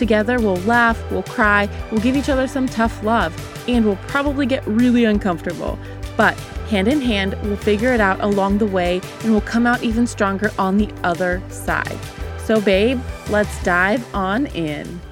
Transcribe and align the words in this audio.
Together, 0.00 0.40
we'll 0.40 0.56
laugh, 0.62 0.98
we'll 1.10 1.22
cry, 1.24 1.68
we'll 1.90 2.00
give 2.00 2.16
each 2.16 2.30
other 2.30 2.48
some 2.48 2.66
tough 2.66 3.02
love, 3.04 3.36
and 3.68 3.84
we'll 3.84 3.96
probably 4.08 4.46
get 4.46 4.66
really 4.66 5.04
uncomfortable. 5.04 5.78
But 6.16 6.38
hand 6.70 6.88
in 6.88 7.02
hand, 7.02 7.36
we'll 7.42 7.58
figure 7.58 7.92
it 7.92 8.00
out 8.00 8.18
along 8.22 8.56
the 8.56 8.66
way 8.66 9.02
and 9.22 9.30
we'll 9.30 9.42
come 9.42 9.66
out 9.66 9.82
even 9.82 10.06
stronger 10.06 10.50
on 10.58 10.78
the 10.78 10.90
other 11.04 11.42
side. 11.50 11.98
So, 12.38 12.62
babe, 12.62 12.98
let's 13.28 13.62
dive 13.62 14.02
on 14.14 14.46
in. 14.46 15.02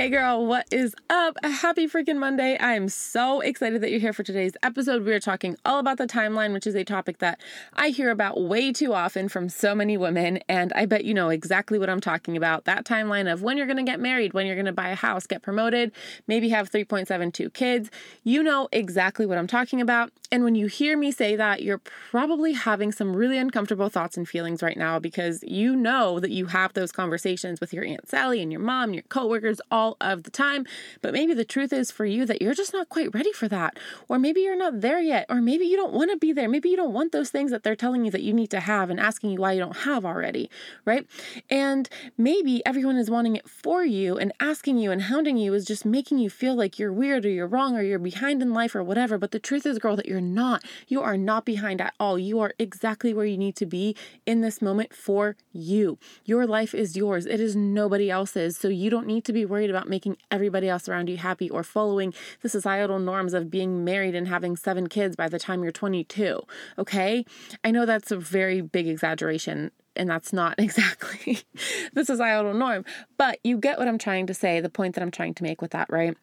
Hey 0.00 0.08
girl, 0.08 0.46
what 0.46 0.66
is 0.70 0.94
up? 1.10 1.36
Happy 1.44 1.86
freaking 1.86 2.16
Monday. 2.16 2.56
I 2.56 2.72
am 2.72 2.88
so 2.88 3.42
excited 3.42 3.82
that 3.82 3.90
you're 3.90 4.00
here 4.00 4.14
for 4.14 4.22
today's 4.22 4.54
episode. 4.62 5.04
We 5.04 5.12
are 5.12 5.20
talking 5.20 5.58
all 5.62 5.78
about 5.78 5.98
the 5.98 6.06
timeline, 6.06 6.54
which 6.54 6.66
is 6.66 6.74
a 6.74 6.84
topic 6.84 7.18
that 7.18 7.38
I 7.74 7.90
hear 7.90 8.10
about 8.10 8.40
way 8.40 8.72
too 8.72 8.94
often 8.94 9.28
from 9.28 9.50
so 9.50 9.74
many 9.74 9.98
women. 9.98 10.38
And 10.48 10.72
I 10.72 10.86
bet 10.86 11.04
you 11.04 11.12
know 11.12 11.28
exactly 11.28 11.78
what 11.78 11.90
I'm 11.90 12.00
talking 12.00 12.34
about. 12.34 12.64
That 12.64 12.86
timeline 12.86 13.30
of 13.30 13.42
when 13.42 13.58
you're 13.58 13.66
going 13.66 13.76
to 13.76 13.82
get 13.82 14.00
married, 14.00 14.32
when 14.32 14.46
you're 14.46 14.56
going 14.56 14.64
to 14.64 14.72
buy 14.72 14.88
a 14.88 14.94
house, 14.94 15.26
get 15.26 15.42
promoted, 15.42 15.92
maybe 16.26 16.48
have 16.48 16.70
3.72 16.70 17.52
kids. 17.52 17.90
You 18.24 18.42
know 18.42 18.70
exactly 18.72 19.26
what 19.26 19.36
I'm 19.36 19.46
talking 19.46 19.82
about. 19.82 20.12
And 20.32 20.44
when 20.44 20.54
you 20.54 20.66
hear 20.68 20.96
me 20.96 21.10
say 21.10 21.36
that, 21.36 21.62
you're 21.62 21.82
probably 22.10 22.54
having 22.54 22.90
some 22.90 23.14
really 23.14 23.36
uncomfortable 23.36 23.90
thoughts 23.90 24.16
and 24.16 24.26
feelings 24.26 24.62
right 24.62 24.78
now 24.78 24.98
because 24.98 25.42
you 25.42 25.76
know 25.76 26.20
that 26.20 26.30
you 26.30 26.46
have 26.46 26.72
those 26.72 26.90
conversations 26.90 27.60
with 27.60 27.74
your 27.74 27.84
Aunt 27.84 28.08
Sally 28.08 28.40
and 28.40 28.50
your 28.50 28.62
mom, 28.62 28.94
your 28.94 29.02
coworkers 29.02 29.60
all 29.70 29.89
all 29.90 29.96
of 30.12 30.22
the 30.22 30.30
time. 30.30 30.66
But 31.02 31.12
maybe 31.12 31.34
the 31.34 31.44
truth 31.44 31.72
is 31.72 31.90
for 31.90 32.04
you 32.04 32.26
that 32.26 32.42
you're 32.42 32.54
just 32.54 32.72
not 32.72 32.88
quite 32.88 33.14
ready 33.14 33.32
for 33.32 33.48
that. 33.48 33.78
Or 34.08 34.18
maybe 34.18 34.40
you're 34.40 34.56
not 34.56 34.80
there 34.80 35.00
yet. 35.00 35.26
Or 35.28 35.40
maybe 35.40 35.64
you 35.64 35.76
don't 35.76 35.92
want 35.92 36.10
to 36.10 36.16
be 36.16 36.32
there. 36.32 36.48
Maybe 36.48 36.68
you 36.68 36.76
don't 36.76 36.92
want 36.92 37.12
those 37.12 37.30
things 37.30 37.50
that 37.50 37.62
they're 37.62 37.76
telling 37.76 38.04
you 38.04 38.10
that 38.10 38.22
you 38.22 38.32
need 38.32 38.50
to 38.50 38.60
have 38.60 38.90
and 38.90 39.00
asking 39.00 39.30
you 39.30 39.40
why 39.40 39.52
you 39.52 39.60
don't 39.60 39.78
have 39.78 40.04
already, 40.04 40.50
right? 40.84 41.06
And 41.48 41.88
maybe 42.16 42.64
everyone 42.66 42.96
is 42.96 43.10
wanting 43.10 43.36
it 43.36 43.48
for 43.48 43.84
you 43.84 44.18
and 44.18 44.32
asking 44.40 44.78
you 44.78 44.90
and 44.90 45.02
hounding 45.02 45.36
you 45.36 45.54
is 45.54 45.64
just 45.64 45.84
making 45.84 46.18
you 46.18 46.30
feel 46.30 46.54
like 46.54 46.78
you're 46.78 46.92
weird 46.92 47.24
or 47.24 47.30
you're 47.30 47.46
wrong 47.46 47.76
or 47.76 47.82
you're 47.82 47.98
behind 47.98 48.42
in 48.42 48.52
life 48.52 48.74
or 48.74 48.82
whatever. 48.82 49.18
But 49.18 49.30
the 49.30 49.38
truth 49.38 49.66
is, 49.66 49.78
girl, 49.78 49.96
that 49.96 50.06
you're 50.06 50.20
not. 50.20 50.64
You 50.88 51.02
are 51.02 51.16
not 51.16 51.44
behind 51.44 51.80
at 51.80 51.94
all. 51.98 52.18
You 52.18 52.40
are 52.40 52.52
exactly 52.58 53.14
where 53.14 53.26
you 53.26 53.38
need 53.38 53.56
to 53.56 53.66
be 53.66 53.96
in 54.26 54.40
this 54.40 54.62
moment 54.62 54.94
for 54.94 55.36
you. 55.52 55.98
Your 56.24 56.46
life 56.46 56.74
is 56.74 56.96
yours, 56.96 57.26
it 57.26 57.40
is 57.40 57.56
nobody 57.56 58.10
else's. 58.10 58.56
So 58.56 58.68
you 58.68 58.90
don't 58.90 59.06
need 59.06 59.24
to 59.24 59.32
be 59.32 59.44
worried 59.44 59.70
about 59.70 59.79
about 59.80 59.88
making 59.88 60.18
everybody 60.30 60.68
else 60.68 60.88
around 60.88 61.08
you 61.08 61.16
happy 61.16 61.48
or 61.48 61.62
following 61.62 62.12
the 62.42 62.48
societal 62.48 62.98
norms 62.98 63.32
of 63.32 63.50
being 63.50 63.82
married 63.82 64.14
and 64.14 64.28
having 64.28 64.56
seven 64.56 64.88
kids 64.88 65.16
by 65.16 65.28
the 65.28 65.38
time 65.38 65.62
you're 65.62 65.72
22. 65.72 66.40
Okay? 66.78 67.24
I 67.64 67.70
know 67.70 67.86
that's 67.86 68.10
a 68.10 68.16
very 68.16 68.60
big 68.60 68.86
exaggeration 68.86 69.70
and 69.96 70.10
that's 70.10 70.32
not 70.32 70.54
exactly 70.58 71.40
the 71.94 72.04
societal 72.04 72.52
norm, 72.52 72.84
but 73.16 73.38
you 73.42 73.56
get 73.56 73.78
what 73.78 73.88
I'm 73.88 73.98
trying 73.98 74.26
to 74.26 74.34
say, 74.34 74.60
the 74.60 74.68
point 74.68 74.94
that 74.94 75.02
I'm 75.02 75.10
trying 75.10 75.34
to 75.34 75.42
make 75.42 75.62
with 75.62 75.70
that, 75.70 75.88
right? 75.90 76.16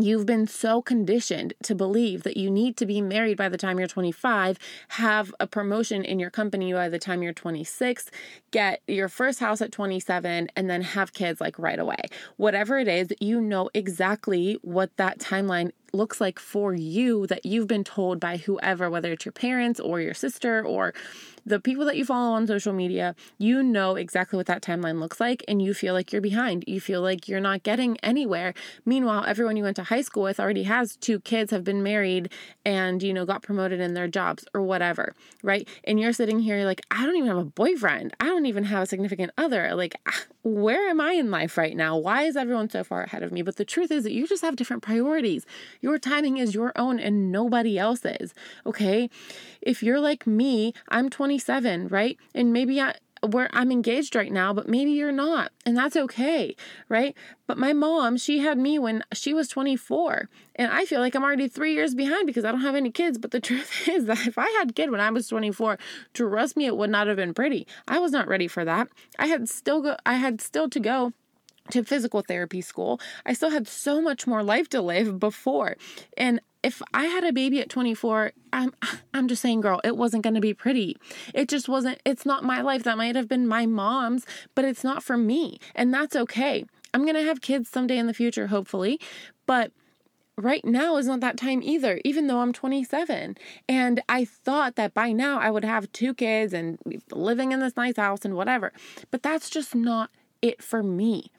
You've 0.00 0.24
been 0.24 0.46
so 0.46 0.80
conditioned 0.80 1.52
to 1.62 1.74
believe 1.74 2.22
that 2.22 2.38
you 2.38 2.50
need 2.50 2.78
to 2.78 2.86
be 2.86 3.02
married 3.02 3.36
by 3.36 3.50
the 3.50 3.58
time 3.58 3.78
you're 3.78 3.86
25, 3.86 4.58
have 4.88 5.34
a 5.38 5.46
promotion 5.46 6.04
in 6.04 6.18
your 6.18 6.30
company 6.30 6.72
by 6.72 6.88
the 6.88 6.98
time 6.98 7.22
you're 7.22 7.34
26, 7.34 8.10
get 8.50 8.80
your 8.88 9.10
first 9.10 9.40
house 9.40 9.60
at 9.60 9.72
27, 9.72 10.48
and 10.56 10.70
then 10.70 10.80
have 10.80 11.12
kids 11.12 11.38
like 11.38 11.58
right 11.58 11.78
away. 11.78 12.00
Whatever 12.38 12.78
it 12.78 12.88
is, 12.88 13.12
you 13.20 13.42
know 13.42 13.68
exactly 13.74 14.58
what 14.62 14.96
that 14.96 15.18
timeline 15.18 15.70
looks 15.92 16.20
like 16.20 16.38
for 16.38 16.72
you 16.72 17.26
that 17.26 17.44
you've 17.44 17.66
been 17.66 17.84
told 17.84 18.20
by 18.20 18.38
whoever, 18.38 18.88
whether 18.88 19.12
it's 19.12 19.26
your 19.26 19.32
parents 19.32 19.80
or 19.80 20.00
your 20.00 20.14
sister 20.14 20.64
or 20.64 20.94
the 21.44 21.60
people 21.60 21.84
that 21.86 21.96
you 21.96 22.04
follow 22.04 22.32
on 22.32 22.46
social 22.46 22.72
media, 22.72 23.14
you 23.38 23.62
know 23.62 23.96
exactly 23.96 24.36
what 24.36 24.46
that 24.46 24.62
timeline 24.62 25.00
looks 25.00 25.20
like 25.20 25.44
and 25.48 25.60
you 25.62 25.74
feel 25.74 25.94
like 25.94 26.12
you're 26.12 26.22
behind. 26.22 26.64
You 26.66 26.80
feel 26.80 27.00
like 27.02 27.28
you're 27.28 27.40
not 27.40 27.62
getting 27.62 27.96
anywhere. 27.98 28.54
Meanwhile, 28.84 29.24
everyone 29.26 29.56
you 29.56 29.62
went 29.62 29.76
to 29.76 29.84
high 29.84 30.02
school 30.02 30.24
with 30.24 30.40
already 30.40 30.64
has 30.64 30.96
two 30.96 31.20
kids, 31.20 31.50
have 31.50 31.64
been 31.64 31.82
married, 31.82 32.30
and, 32.64 33.02
you 33.02 33.12
know, 33.12 33.24
got 33.24 33.42
promoted 33.42 33.80
in 33.80 33.94
their 33.94 34.08
jobs 34.08 34.44
or 34.54 34.62
whatever, 34.62 35.14
right? 35.42 35.68
And 35.84 35.98
you're 35.98 36.12
sitting 36.12 36.40
here 36.40 36.64
like, 36.64 36.82
I 36.90 37.06
don't 37.06 37.16
even 37.16 37.28
have 37.28 37.38
a 37.38 37.44
boyfriend. 37.44 38.14
I 38.20 38.26
don't 38.26 38.46
even 38.46 38.64
have 38.64 38.82
a 38.82 38.86
significant 38.86 39.32
other. 39.38 39.74
Like, 39.74 39.94
where 40.42 40.88
am 40.88 41.00
I 41.00 41.12
in 41.12 41.30
life 41.30 41.58
right 41.58 41.76
now? 41.76 41.96
Why 41.96 42.22
is 42.22 42.36
everyone 42.36 42.70
so 42.70 42.82
far 42.84 43.02
ahead 43.02 43.22
of 43.22 43.32
me? 43.32 43.42
But 43.42 43.56
the 43.56 43.64
truth 43.64 43.90
is 43.90 44.04
that 44.04 44.12
you 44.12 44.26
just 44.26 44.42
have 44.42 44.56
different 44.56 44.82
priorities. 44.82 45.44
Your 45.80 45.98
timing 45.98 46.38
is 46.38 46.54
your 46.54 46.72
own 46.76 46.98
and 46.98 47.30
nobody 47.30 47.78
else's. 47.78 48.34
Okay. 48.64 49.10
If 49.60 49.82
you're 49.82 50.00
like 50.00 50.26
me, 50.26 50.72
I'm 50.88 51.10
27, 51.30 51.86
right? 51.88 52.18
And 52.34 52.52
maybe 52.52 52.80
I, 52.80 52.96
where 53.24 53.48
I'm 53.52 53.70
engaged 53.70 54.16
right 54.16 54.32
now, 54.32 54.52
but 54.52 54.68
maybe 54.68 54.90
you're 54.90 55.12
not, 55.12 55.52
and 55.64 55.76
that's 55.76 55.94
okay, 55.94 56.56
right? 56.88 57.14
But 57.46 57.56
my 57.56 57.72
mom, 57.72 58.16
she 58.16 58.40
had 58.40 58.58
me 58.58 58.80
when 58.80 59.04
she 59.12 59.32
was 59.32 59.46
24, 59.46 60.28
and 60.56 60.72
I 60.72 60.86
feel 60.86 60.98
like 60.98 61.14
I'm 61.14 61.22
already 61.22 61.46
three 61.46 61.72
years 61.72 61.94
behind 61.94 62.26
because 62.26 62.44
I 62.44 62.50
don't 62.50 62.62
have 62.62 62.74
any 62.74 62.90
kids. 62.90 63.16
But 63.16 63.30
the 63.30 63.38
truth 63.48 63.88
is 63.88 64.06
that 64.06 64.26
if 64.26 64.38
I 64.38 64.48
had 64.58 64.70
a 64.70 64.72
kid 64.72 64.90
when 64.90 65.00
I 65.00 65.08
was 65.10 65.28
24, 65.28 65.78
trust 66.14 66.56
me, 66.56 66.66
it 66.66 66.76
would 66.76 66.90
not 66.90 67.06
have 67.06 67.16
been 67.16 67.32
pretty. 67.32 67.64
I 67.86 68.00
was 68.00 68.10
not 68.10 68.26
ready 68.26 68.48
for 68.48 68.64
that. 68.64 68.88
I 69.16 69.26
had 69.26 69.48
still 69.48 69.82
go, 69.82 69.96
I 70.04 70.14
had 70.14 70.40
still 70.40 70.68
to 70.68 70.80
go 70.80 71.12
to 71.70 71.84
physical 71.84 72.22
therapy 72.22 72.60
school. 72.60 73.00
I 73.24 73.34
still 73.34 73.50
had 73.50 73.68
so 73.68 74.02
much 74.02 74.26
more 74.26 74.42
life 74.42 74.68
to 74.70 74.82
live 74.82 75.20
before. 75.20 75.76
And 76.16 76.40
if 76.62 76.82
I 76.92 77.06
had 77.06 77.24
a 77.24 77.32
baby 77.32 77.60
at 77.60 77.68
24, 77.68 78.32
I'm 78.52 78.72
I'm 79.14 79.28
just 79.28 79.42
saying 79.42 79.60
girl, 79.60 79.80
it 79.84 79.96
wasn't 79.96 80.22
going 80.22 80.34
to 80.34 80.40
be 80.40 80.54
pretty. 80.54 80.96
It 81.34 81.48
just 81.48 81.68
wasn't 81.68 82.00
it's 82.04 82.26
not 82.26 82.44
my 82.44 82.60
life. 82.60 82.82
That 82.82 82.98
might 82.98 83.16
have 83.16 83.28
been 83.28 83.46
my 83.46 83.66
mom's, 83.66 84.26
but 84.54 84.64
it's 84.64 84.84
not 84.84 85.02
for 85.02 85.16
me. 85.16 85.58
And 85.74 85.92
that's 85.92 86.16
okay. 86.16 86.64
I'm 86.92 87.02
going 87.02 87.14
to 87.14 87.22
have 87.22 87.40
kids 87.40 87.68
someday 87.68 87.98
in 87.98 88.06
the 88.06 88.14
future 88.14 88.48
hopefully, 88.48 89.00
but 89.46 89.72
right 90.36 90.64
now 90.64 90.96
is 90.96 91.06
not 91.06 91.20
that 91.20 91.36
time 91.36 91.62
either, 91.62 92.00
even 92.04 92.26
though 92.26 92.40
I'm 92.40 92.52
27. 92.52 93.36
And 93.68 94.02
I 94.08 94.24
thought 94.24 94.76
that 94.76 94.94
by 94.94 95.12
now 95.12 95.38
I 95.38 95.50
would 95.50 95.64
have 95.64 95.90
two 95.92 96.14
kids 96.14 96.52
and 96.52 96.78
living 97.10 97.52
in 97.52 97.60
this 97.60 97.76
nice 97.76 97.96
house 97.96 98.24
and 98.24 98.34
whatever. 98.34 98.72
But 99.10 99.22
that's 99.22 99.50
just 99.50 99.74
not 99.74 100.10
it 100.42 100.62
for 100.62 100.82
me. 100.82 101.30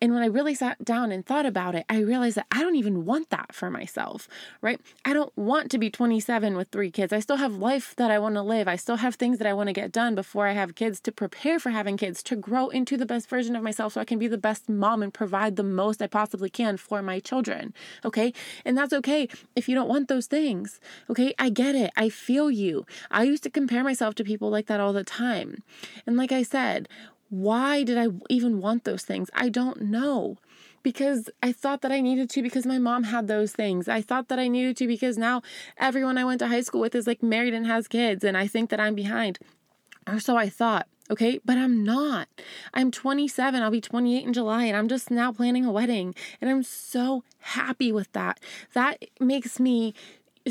And 0.00 0.12
when 0.12 0.22
I 0.22 0.26
really 0.26 0.54
sat 0.54 0.84
down 0.84 1.12
and 1.12 1.24
thought 1.24 1.46
about 1.46 1.74
it, 1.74 1.84
I 1.88 2.00
realized 2.00 2.36
that 2.36 2.46
I 2.50 2.62
don't 2.62 2.76
even 2.76 3.04
want 3.04 3.30
that 3.30 3.54
for 3.54 3.70
myself, 3.70 4.28
right? 4.60 4.80
I 5.04 5.12
don't 5.12 5.36
want 5.36 5.70
to 5.70 5.78
be 5.78 5.90
27 5.90 6.56
with 6.56 6.68
three 6.68 6.90
kids. 6.90 7.12
I 7.12 7.20
still 7.20 7.36
have 7.36 7.54
life 7.54 7.94
that 7.96 8.10
I 8.10 8.18
want 8.18 8.34
to 8.34 8.42
live. 8.42 8.68
I 8.68 8.76
still 8.76 8.96
have 8.96 9.14
things 9.14 9.38
that 9.38 9.46
I 9.46 9.52
want 9.52 9.68
to 9.68 9.72
get 9.72 9.92
done 9.92 10.14
before 10.14 10.46
I 10.46 10.52
have 10.52 10.74
kids 10.74 11.00
to 11.00 11.12
prepare 11.12 11.58
for 11.58 11.70
having 11.70 11.96
kids, 11.96 12.22
to 12.24 12.36
grow 12.36 12.68
into 12.68 12.96
the 12.96 13.06
best 13.06 13.28
version 13.28 13.56
of 13.56 13.62
myself 13.62 13.94
so 13.94 14.00
I 14.00 14.04
can 14.04 14.18
be 14.18 14.28
the 14.28 14.38
best 14.38 14.68
mom 14.68 15.02
and 15.02 15.12
provide 15.12 15.56
the 15.56 15.62
most 15.62 16.02
I 16.02 16.06
possibly 16.06 16.50
can 16.50 16.76
for 16.76 17.02
my 17.02 17.20
children, 17.20 17.72
okay? 18.04 18.32
And 18.64 18.76
that's 18.76 18.92
okay 18.92 19.28
if 19.56 19.68
you 19.68 19.74
don't 19.74 19.88
want 19.88 20.08
those 20.08 20.26
things, 20.26 20.80
okay? 21.10 21.34
I 21.38 21.50
get 21.50 21.74
it. 21.74 21.90
I 21.96 22.08
feel 22.08 22.50
you. 22.50 22.86
I 23.10 23.24
used 23.24 23.42
to 23.44 23.50
compare 23.50 23.84
myself 23.84 24.14
to 24.16 24.24
people 24.24 24.50
like 24.50 24.66
that 24.66 24.80
all 24.80 24.92
the 24.92 25.04
time. 25.04 25.62
And 26.06 26.16
like 26.16 26.32
I 26.32 26.42
said, 26.42 26.88
why 27.30 27.82
did 27.82 27.98
I 27.98 28.08
even 28.28 28.60
want 28.60 28.84
those 28.84 29.02
things? 29.02 29.30
I 29.34 29.48
don't 29.48 29.82
know. 29.82 30.36
Because 30.82 31.28
I 31.42 31.52
thought 31.52 31.82
that 31.82 31.92
I 31.92 32.00
needed 32.00 32.30
to 32.30 32.42
because 32.42 32.64
my 32.64 32.78
mom 32.78 33.04
had 33.04 33.26
those 33.26 33.52
things. 33.52 33.88
I 33.88 34.00
thought 34.00 34.28
that 34.28 34.38
I 34.38 34.48
needed 34.48 34.76
to 34.78 34.86
because 34.86 35.18
now 35.18 35.42
everyone 35.76 36.16
I 36.16 36.24
went 36.24 36.38
to 36.38 36.48
high 36.48 36.60
school 36.60 36.80
with 36.80 36.94
is 36.94 37.06
like 37.06 37.22
married 37.22 37.52
and 37.52 37.66
has 37.66 37.88
kids, 37.88 38.24
and 38.24 38.36
I 38.36 38.46
think 38.46 38.70
that 38.70 38.80
I'm 38.80 38.94
behind. 38.94 39.38
Or 40.06 40.20
so 40.20 40.36
I 40.36 40.48
thought. 40.48 40.86
Okay, 41.10 41.40
but 41.44 41.56
I'm 41.56 41.84
not. 41.84 42.28
I'm 42.74 42.90
27. 42.90 43.62
I'll 43.62 43.70
be 43.70 43.80
28 43.80 44.26
in 44.26 44.32
July, 44.32 44.64
and 44.64 44.76
I'm 44.76 44.88
just 44.88 45.10
now 45.10 45.32
planning 45.32 45.64
a 45.64 45.72
wedding. 45.72 46.14
And 46.40 46.50
I'm 46.50 46.62
so 46.62 47.24
happy 47.40 47.92
with 47.92 48.12
that. 48.12 48.40
That 48.74 49.02
makes 49.18 49.58
me 49.58 49.94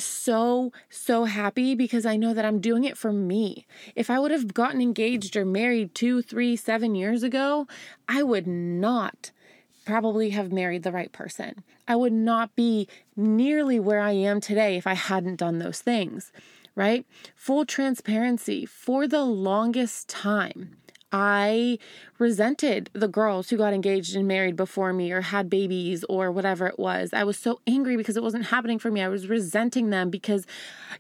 so, 0.04 0.72
so 0.90 1.26
happy 1.26 1.76
because 1.76 2.06
I 2.06 2.16
know 2.18 2.34
that 2.34 2.46
I'm 2.46 2.60
doing 2.60 2.84
it 2.84 2.98
for 2.98 3.12
me. 3.12 3.66
If 3.96 4.10
I 4.10 4.20
would 4.20 4.32
have 4.32 4.54
gotten 4.54 4.82
engaged 4.82 5.36
or 5.36 5.46
married 5.46 5.96
two, 5.96 6.22
three, 6.22 6.56
seven 6.56 6.96
years 6.96 7.24
ago, 7.24 7.68
I 8.08 8.24
would 8.24 8.48
not 8.48 9.32
probably 9.86 10.32
have 10.32 10.52
married 10.52 10.84
the 10.84 10.92
right 10.92 11.12
person. 11.12 11.64
I 11.88 11.96
would 11.96 12.14
not 12.14 12.56
be 12.56 12.90
nearly 13.16 13.80
where 13.80 14.02
I 14.02 14.12
am 14.12 14.42
today 14.42 14.76
if 14.76 14.86
I 14.86 14.96
hadn't 14.96 15.38
done 15.38 15.60
those 15.60 15.80
things, 15.80 16.34
right? 16.76 17.06
Full 17.36 17.66
transparency 17.66 18.66
for 18.66 19.08
the 19.08 19.24
longest 19.24 20.10
time. 20.10 20.76
I 21.12 21.80
resented 22.20 22.90
the 22.94 23.08
girls 23.08 23.50
who 23.50 23.58
got 23.58 23.74
engaged 23.74 24.16
and 24.16 24.28
married 24.28 24.56
before 24.56 24.92
me 24.92 25.12
or 25.12 25.22
had 25.22 25.50
babies 25.50 26.04
or 26.10 26.32
whatever 26.32 26.68
it 26.68 26.78
was. 26.78 27.12
I 27.14 27.24
was 27.24 27.38
so 27.38 27.62
angry 27.66 27.96
because 27.96 28.18
it 28.18 28.24
wasn't 28.24 28.48
happening 28.48 28.80
for 28.80 28.92
me. 28.92 29.02
I 29.02 29.08
was 29.08 29.28
resenting 29.28 29.90
them 29.90 30.10
because 30.10 30.46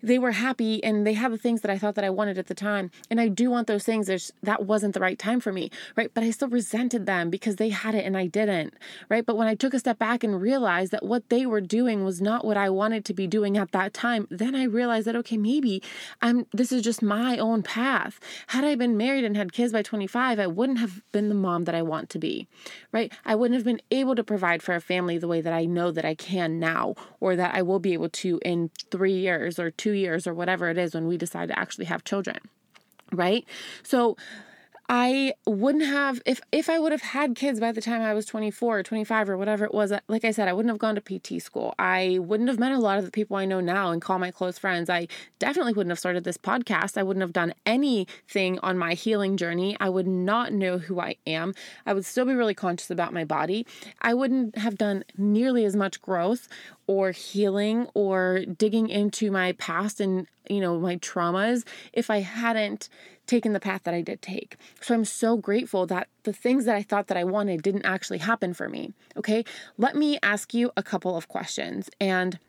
they 0.02 0.20
were 0.20 0.34
happy 0.34 0.84
and 0.84 1.06
they 1.06 1.14
had 1.14 1.32
the 1.32 1.38
things 1.38 1.62
that 1.62 1.72
I 1.72 1.78
thought 1.78 1.96
that 1.96 2.06
I 2.06 2.10
wanted 2.10 2.38
at 2.38 2.48
the 2.48 2.54
time. 2.54 2.92
And 3.10 3.20
I 3.20 3.28
do 3.28 3.50
want 3.50 3.68
those 3.68 3.84
things. 3.84 4.08
There's, 4.08 4.32
that 4.44 4.66
wasn't 4.66 4.94
the 4.94 5.00
right 5.00 5.18
time 5.18 5.40
for 5.40 5.52
me, 5.52 5.72
right? 5.96 6.12
But 6.14 6.24
I 6.24 6.32
still 6.32 6.50
resented 6.50 7.06
them 7.06 7.30
because 7.30 7.56
they 7.56 7.70
had 7.70 7.96
it 7.96 8.06
and 8.06 8.16
I 8.16 8.28
didn't, 8.28 8.76
right? 9.10 9.26
But 9.26 9.38
when 9.38 9.48
I 9.48 9.56
took 9.56 9.74
a 9.74 9.80
step 9.80 9.98
back 9.98 10.24
and 10.24 10.40
realized 10.40 10.92
that 10.92 11.04
what 11.04 11.28
they 11.30 11.46
were 11.46 11.62
doing 11.62 12.04
was 12.04 12.22
not 12.22 12.46
what 12.46 12.58
I 12.58 12.70
wanted 12.70 13.04
to 13.06 13.14
be 13.14 13.28
doing 13.28 13.58
at 13.58 13.72
that 13.72 13.94
time, 13.94 14.28
then 14.30 14.56
I 14.56 14.64
realized 14.64 15.08
that, 15.08 15.16
okay, 15.16 15.38
maybe 15.38 15.82
I'm, 16.22 16.46
this 16.54 16.72
is 16.72 16.84
just 16.84 17.02
my 17.02 17.38
own 17.38 17.64
path. 17.64 18.20
Had 18.48 18.64
I 18.64 18.76
been 18.76 18.96
married 18.96 19.26
and 19.26 19.36
had 19.36 19.52
kids 19.52 19.74
by 19.74 19.82
20 19.82 19.97
25, 19.98 20.38
I 20.38 20.46
wouldn't 20.46 20.78
have 20.78 21.02
been 21.12 21.28
the 21.28 21.34
mom 21.34 21.64
that 21.64 21.74
I 21.74 21.82
want 21.82 22.12
to 22.12 22.20
be, 22.20 22.48
right? 22.92 23.12
I 23.26 23.34
wouldn't 23.34 23.56
have 23.56 23.66
been 23.66 23.82
able 23.90 24.14
to 24.14 24.24
provide 24.24 24.62
for 24.62 24.76
a 24.76 24.80
family 24.80 25.18
the 25.18 25.28
way 25.28 25.42
that 25.42 25.54
I 25.54 25.66
know 25.66 25.90
that 25.90 26.06
I 26.06 26.14
can 26.14 26.60
now, 26.60 26.94
or 27.20 27.36
that 27.36 27.56
I 27.56 27.64
will 27.64 27.80
be 27.80 27.94
able 27.94 28.10
to 28.10 28.40
in 28.46 28.70
three 28.92 29.18
years 29.18 29.58
or 29.58 29.72
two 29.72 29.94
years 29.94 30.28
or 30.28 30.36
whatever 30.36 30.70
it 30.70 30.78
is 30.78 30.94
when 30.94 31.08
we 31.08 31.18
decide 31.18 31.48
to 31.48 31.58
actually 31.58 31.86
have 31.86 32.04
children, 32.04 32.38
right? 33.12 33.44
So, 33.82 34.18
I 34.90 35.34
wouldn't 35.46 35.84
have 35.84 36.22
if 36.26 36.40
if 36.54 36.70
I 36.70 36.80
would 36.80 36.94
have 36.94 37.02
had 37.02 37.36
kids 37.36 37.60
by 37.60 37.74
the 37.74 37.82
time 37.82 38.02
I 38.02 38.14
was 38.14 38.26
24 38.26 38.80
or 38.80 38.84
25 38.84 39.30
or 39.30 39.38
whatever 39.38 39.66
it 39.66 39.74
was 39.74 39.92
like 40.08 40.24
I 40.24 40.32
said 40.32 40.48
I 40.48 40.54
wouldn't 40.54 40.72
have 40.72 40.80
gone 40.80 40.96
to 40.96 41.02
PT 41.02 41.42
school. 41.42 41.76
I 41.78 42.20
wouldn't 42.22 42.48
have 42.48 42.58
met 42.58 42.72
a 42.72 42.80
lot 42.80 42.98
of 42.98 43.04
the 43.04 43.12
people 43.12 43.36
I 43.36 43.44
know 43.44 43.60
now 43.60 43.92
and 43.92 44.02
call 44.02 44.18
my 44.18 44.32
close 44.32 44.58
friends. 44.58 44.90
I 44.90 45.10
definitely 45.40 45.74
wouldn't 45.74 45.92
have 45.92 46.00
started 46.00 46.24
this 46.24 46.38
podcast. 46.38 46.98
I 46.98 47.04
wouldn't 47.04 47.22
have 47.22 47.34
done 47.34 47.54
anything 47.66 48.60
on 48.60 48.78
my 48.78 48.94
healing 48.94 49.36
journey. 49.36 49.76
I 49.82 49.90
would 49.90 50.08
not 50.08 50.54
know 50.54 50.78
who 50.78 51.02
I 51.02 51.18
am. 51.28 51.54
I 51.86 51.94
would 51.94 52.06
still 52.06 52.24
be 52.26 52.34
really 52.34 52.56
conscious 52.56 52.90
about 52.90 53.12
my 53.12 53.26
body. 53.26 53.68
I 54.02 54.14
wouldn't 54.14 54.58
have 54.58 54.78
done 54.78 55.04
nearly 55.18 55.66
as 55.66 55.76
much 55.76 56.02
growth 56.02 56.48
or 56.88 57.12
healing 57.12 57.88
or 57.94 58.46
digging 58.46 58.90
into 58.90 59.30
my 59.30 59.52
past 59.54 60.00
and 60.00 60.26
you 60.50 60.60
know 60.60 60.80
my 60.80 60.96
traumas 60.98 61.66
if 61.94 62.10
I 62.10 62.22
hadn't 62.22 62.90
taken 63.28 63.54
the 63.54 63.60
path 63.60 63.84
that 63.84 63.94
I 63.94 64.02
did 64.02 64.22
take. 64.22 64.56
So 64.82 64.96
I'm 64.96 65.06
so 65.06 65.38
grateful 65.38 65.86
that 65.88 66.08
the 66.24 66.34
things 66.34 66.66
that 66.66 66.76
I 66.76 66.82
thought 66.82 67.08
that 67.08 67.18
I 67.18 67.26
wanted 67.26 67.62
didn't 67.62 67.86
actually 67.86 68.20
happen 68.20 68.54
for 68.54 68.70
me. 68.70 68.94
Okay? 69.18 69.44
Let 69.78 69.96
me 69.96 70.18
ask 70.24 70.54
you 70.54 70.72
a 70.78 70.82
couple 70.82 71.16
of 71.16 71.28
questions 71.28 71.90
and 72.00 72.40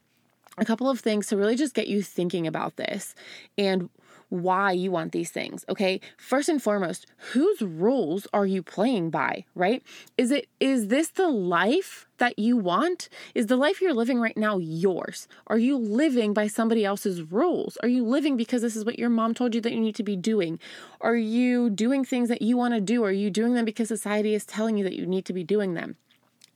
a 0.57 0.65
couple 0.65 0.89
of 0.89 1.01
things 1.01 1.27
to 1.29 1.37
really 1.37 1.57
just 1.57 1.75
get 1.75 1.89
you 1.89 2.03
thinking 2.03 2.47
about 2.47 2.77
this 2.77 3.15
and 3.57 3.91
why 4.29 4.73
you 4.73 4.91
want 4.91 5.13
these 5.13 5.31
things. 5.31 5.65
Okay. 5.69 6.01
First 6.17 6.49
and 6.49 6.63
foremost, 6.63 7.07
whose 7.33 7.63
rules 7.63 8.27
are 8.33 8.47
you 8.47 8.63
playing 8.63 9.11
by, 9.11 9.45
right? 9.55 9.83
Is 10.17 10.31
it, 10.31 10.49
is 10.61 10.89
this 10.89 11.09
the 11.09 11.29
life 11.29 12.07
that 12.19 12.39
you 12.39 12.57
want? 12.57 13.09
Is 13.35 13.47
the 13.47 13.57
life 13.57 13.81
you're 13.81 13.95
living 13.95 14.21
right 14.21 14.37
now 14.37 14.59
yours? 14.59 15.29
Are 15.47 15.59
you 15.59 15.77
living 15.77 16.35
by 16.35 16.47
somebody 16.47 16.85
else's 16.85 17.23
rules? 17.23 17.79
Are 17.83 17.89
you 17.89 18.05
living 18.05 18.37
because 18.37 18.63
this 18.63 18.77
is 18.77 18.85
what 18.85 18.99
your 18.99 19.11
mom 19.11 19.35
told 19.35 19.55
you 19.55 19.61
that 19.63 19.73
you 19.73 19.81
need 19.81 19.97
to 19.97 20.03
be 20.03 20.17
doing? 20.17 20.59
Are 21.01 21.17
you 21.17 21.71
doing 21.71 22.05
things 22.05 22.29
that 22.29 22.43
you 22.43 22.57
want 22.57 22.75
to 22.75 22.81
do? 22.81 23.05
Are 23.05 23.13
you 23.13 23.31
doing 23.31 23.55
them 23.55 23.65
because 23.65 23.89
society 23.89 24.35
is 24.35 24.45
telling 24.45 24.77
you 24.77 24.85
that 24.85 24.97
you 24.97 25.07
need 25.07 25.25
to 25.27 25.33
be 25.33 25.45
doing 25.45 25.75
them? 25.75 25.97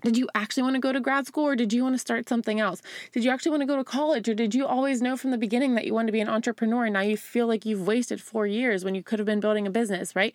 Did 0.03 0.17
you 0.17 0.29
actually 0.35 0.65
want 0.65 0.75
to 0.75 0.81
go 0.81 0.93
to 0.93 1.01
grad 1.01 1.27
school 1.27 1.47
or 1.47 1.57
did 1.57 1.73
you 1.73 1.83
want 1.85 1.95
to 1.95 1.99
start 1.99 2.29
something 2.29 2.59
else? 2.59 2.83
Did 3.13 3.25
you 3.25 3.31
actually 3.31 3.51
want 3.51 3.63
to 3.63 3.67
go 3.67 3.77
to 3.77 3.85
college 3.85 4.29
or 4.29 4.35
did 4.35 4.55
you 4.55 4.67
always 4.67 5.01
know 5.01 5.17
from 5.17 5.31
the 5.31 5.39
beginning 5.39 5.75
that 5.77 5.87
you 5.87 5.95
wanted 5.95 6.07
to 6.07 6.13
be 6.13 6.21
an 6.21 6.29
entrepreneur 6.29 6.85
and 6.85 6.95
now 6.95 7.01
you 7.01 7.17
feel 7.17 7.47
like 7.47 7.65
you've 7.65 7.87
wasted 7.87 8.21
four 8.21 8.47
years 8.47 8.85
when 8.85 8.95
you 8.95 9.03
could 9.03 9.19
have 9.19 9.27
been 9.27 9.41
building 9.41 9.67
a 9.67 9.71
business, 9.71 10.17
right? 10.17 10.35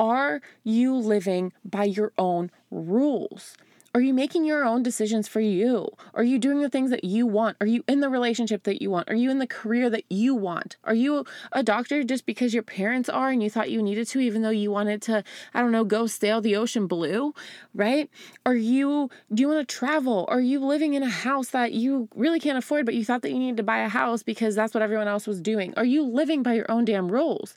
Are 0.00 0.40
you 0.64 0.94
living 0.94 1.52
by 1.64 1.84
your 1.84 2.12
own 2.18 2.50
rules? 2.70 3.56
Are 3.96 4.02
you 4.02 4.12
making 4.12 4.44
your 4.44 4.62
own 4.62 4.82
decisions 4.82 5.26
for 5.26 5.40
you? 5.40 5.88
Are 6.12 6.22
you 6.22 6.38
doing 6.38 6.60
the 6.60 6.68
things 6.68 6.90
that 6.90 7.02
you 7.02 7.26
want? 7.26 7.56
Are 7.62 7.66
you 7.66 7.82
in 7.88 8.00
the 8.00 8.10
relationship 8.10 8.64
that 8.64 8.82
you 8.82 8.90
want? 8.90 9.08
Are 9.08 9.14
you 9.14 9.30
in 9.30 9.38
the 9.38 9.46
career 9.46 9.88
that 9.88 10.04
you 10.10 10.34
want? 10.34 10.76
Are 10.84 10.92
you 10.92 11.24
a 11.52 11.62
doctor 11.62 12.04
just 12.04 12.26
because 12.26 12.52
your 12.52 12.62
parents 12.62 13.08
are 13.08 13.30
and 13.30 13.42
you 13.42 13.48
thought 13.48 13.70
you 13.70 13.80
needed 13.80 14.06
to, 14.08 14.20
even 14.20 14.42
though 14.42 14.50
you 14.50 14.70
wanted 14.70 15.00
to, 15.02 15.24
I 15.54 15.62
don't 15.62 15.72
know, 15.72 15.82
go 15.82 16.06
sail 16.06 16.42
the 16.42 16.56
ocean 16.56 16.86
blue, 16.86 17.32
right? 17.74 18.10
Are 18.44 18.54
you, 18.54 19.08
do 19.32 19.40
you 19.40 19.48
want 19.48 19.66
to 19.66 19.74
travel? 19.74 20.26
Are 20.28 20.42
you 20.42 20.60
living 20.60 20.92
in 20.92 21.02
a 21.02 21.08
house 21.08 21.48
that 21.48 21.72
you 21.72 22.10
really 22.14 22.38
can't 22.38 22.58
afford, 22.58 22.84
but 22.84 22.94
you 22.94 23.02
thought 23.02 23.22
that 23.22 23.30
you 23.30 23.38
needed 23.38 23.56
to 23.56 23.62
buy 23.62 23.78
a 23.78 23.88
house 23.88 24.22
because 24.22 24.54
that's 24.54 24.74
what 24.74 24.82
everyone 24.82 25.08
else 25.08 25.26
was 25.26 25.40
doing? 25.40 25.72
Are 25.78 25.86
you 25.86 26.02
living 26.02 26.42
by 26.42 26.52
your 26.52 26.70
own 26.70 26.84
damn 26.84 27.10
rules? 27.10 27.54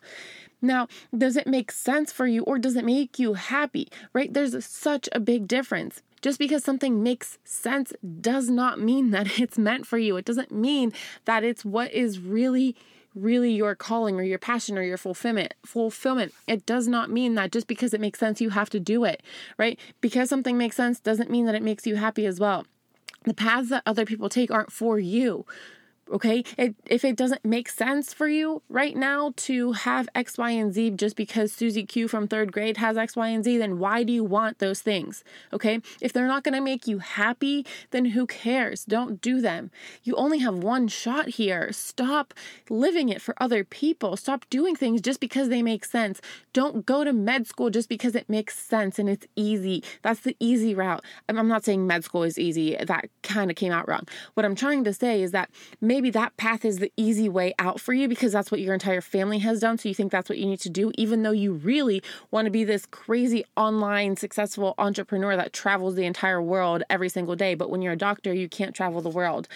Now, 0.61 0.87
does 1.17 1.37
it 1.37 1.47
make 1.47 1.71
sense 1.71 2.11
for 2.11 2.27
you 2.27 2.43
or 2.43 2.59
does 2.59 2.75
it 2.75 2.85
make 2.85 3.19
you 3.19 3.33
happy, 3.33 3.89
right? 4.13 4.33
There's 4.33 4.65
such 4.65 5.07
a 5.11 5.19
big 5.19 5.47
difference. 5.47 6.01
Just 6.21 6.39
because 6.39 6.63
something 6.63 7.01
makes 7.01 7.37
sense 7.43 7.93
does 8.21 8.49
not 8.49 8.79
mean 8.79 9.11
that 9.11 9.39
it's 9.39 9.57
meant 9.57 9.87
for 9.87 9.97
you. 9.97 10.17
It 10.17 10.25
doesn't 10.25 10.51
mean 10.51 10.93
that 11.25 11.43
it's 11.43 11.65
what 11.65 11.91
is 11.93 12.19
really 12.19 12.75
really 13.15 13.51
your 13.51 13.73
calling 13.73 14.19
or 14.19 14.23
your 14.23 14.37
passion 14.37 14.77
or 14.77 14.83
your 14.83 14.97
fulfillment 14.97 15.53
fulfillment. 15.65 16.31
It 16.47 16.65
does 16.67 16.87
not 16.87 17.09
mean 17.09 17.33
that 17.35 17.51
just 17.51 17.67
because 17.67 17.93
it 17.93 17.99
makes 17.99 18.19
sense 18.19 18.39
you 18.39 18.51
have 18.51 18.69
to 18.69 18.79
do 18.79 19.03
it 19.03 19.23
right? 19.57 19.79
Because 19.99 20.29
something 20.29 20.57
makes 20.57 20.75
sense 20.75 20.99
doesn't 20.99 21.29
mean 21.29 21.45
that 21.45 21.55
it 21.55 21.63
makes 21.63 21.87
you 21.87 21.95
happy 21.95 22.27
as 22.27 22.39
well. 22.39 22.65
The 23.25 23.33
paths 23.33 23.69
that 23.69 23.83
other 23.85 24.05
people 24.05 24.29
take 24.29 24.51
aren't 24.51 24.71
for 24.71 24.99
you 24.99 25.45
Okay. 26.11 26.43
It, 26.57 26.75
if 26.85 27.05
it 27.05 27.15
doesn't 27.15 27.45
make 27.45 27.69
sense 27.69 28.13
for 28.13 28.27
you 28.27 28.61
right 28.69 28.95
now 28.95 29.33
to 29.37 29.73
have 29.73 30.09
X, 30.15 30.37
Y, 30.37 30.51
and 30.51 30.73
Z 30.73 30.91
just 30.91 31.15
because 31.15 31.51
Susie 31.51 31.85
Q 31.85 32.07
from 32.07 32.27
third 32.27 32.51
grade 32.51 32.77
has 32.77 32.97
X, 32.97 33.15
Y, 33.15 33.27
and 33.27 33.43
Z, 33.43 33.57
then 33.57 33.79
why 33.79 34.03
do 34.03 34.11
you 34.13 34.23
want 34.23 34.59
those 34.59 34.81
things? 34.81 35.23
Okay. 35.53 35.81
If 36.01 36.13
they're 36.13 36.27
not 36.27 36.43
going 36.43 36.55
to 36.55 36.61
make 36.61 36.87
you 36.87 36.99
happy, 36.99 37.65
then 37.91 38.05
who 38.05 38.25
cares? 38.25 38.85
Don't 38.85 39.21
do 39.21 39.41
them. 39.41 39.71
You 40.03 40.15
only 40.15 40.39
have 40.39 40.55
one 40.55 40.87
shot 40.87 41.29
here. 41.29 41.71
Stop 41.71 42.33
living 42.69 43.09
it 43.09 43.21
for 43.21 43.35
other 43.41 43.63
people. 43.63 44.17
Stop 44.17 44.49
doing 44.49 44.75
things 44.75 45.01
just 45.01 45.19
because 45.19 45.49
they 45.49 45.61
make 45.61 45.85
sense. 45.85 46.21
Don't 46.53 46.85
go 46.85 47.03
to 47.03 47.13
med 47.13 47.47
school 47.47 47.69
just 47.69 47.89
because 47.89 48.15
it 48.15 48.29
makes 48.29 48.57
sense 48.57 48.97
and 48.99 49.09
it's 49.09 49.27
easy. 49.35 49.83
That's 50.01 50.21
the 50.21 50.35
easy 50.39 50.73
route. 50.73 51.03
I'm 51.27 51.47
not 51.47 51.63
saying 51.63 51.85
med 51.85 52.03
school 52.03 52.23
is 52.23 52.39
easy. 52.39 52.75
That 52.75 53.09
kind 53.21 53.51
of 53.51 53.55
came 53.55 53.71
out 53.71 53.87
wrong. 53.87 54.07
What 54.33 54.45
I'm 54.45 54.55
trying 54.55 54.83
to 54.85 54.93
say 54.93 55.21
is 55.21 55.31
that 55.31 55.49
maybe 55.81 55.98
maybe 55.99 56.11
that 56.11 56.37
path 56.37 56.63
is 56.63 56.77
the 56.77 56.89
easy 56.95 57.27
way 57.27 57.53
out 57.59 57.77
for 57.77 57.91
you 57.91 58.07
because 58.07 58.31
that's 58.31 58.49
what 58.49 58.61
your 58.61 58.73
entire 58.73 59.01
family 59.01 59.39
has 59.39 59.59
done. 59.59 59.77
So 59.77 59.89
you 59.89 59.95
think 59.95 60.13
that's 60.13 60.29
what 60.29 60.37
you 60.37 60.45
need 60.45 60.61
to 60.61 60.69
do, 60.69 60.93
even 60.97 61.23
though 61.23 61.31
you 61.31 61.51
really 61.51 62.01
want 62.31 62.45
to 62.45 62.51
be 62.51 62.63
this 62.63 62.85
crazy 62.85 63.43
online 63.57 64.15
successful 64.15 64.75
entrepreneur 64.77 65.35
that 65.35 65.51
travels 65.51 65.95
the 65.95 66.05
entire 66.05 66.41
world 66.41 66.83
every 66.89 67.09
single 67.09 67.35
day. 67.35 67.53
But 67.53 67.69
when 67.69 67.81
you're 67.81 67.91
a 67.91 67.97
doctor, 67.97 68.33
you 68.33 68.47
can't 68.47 68.73
travel 68.73 69.01
the 69.01 69.09
world 69.09 69.49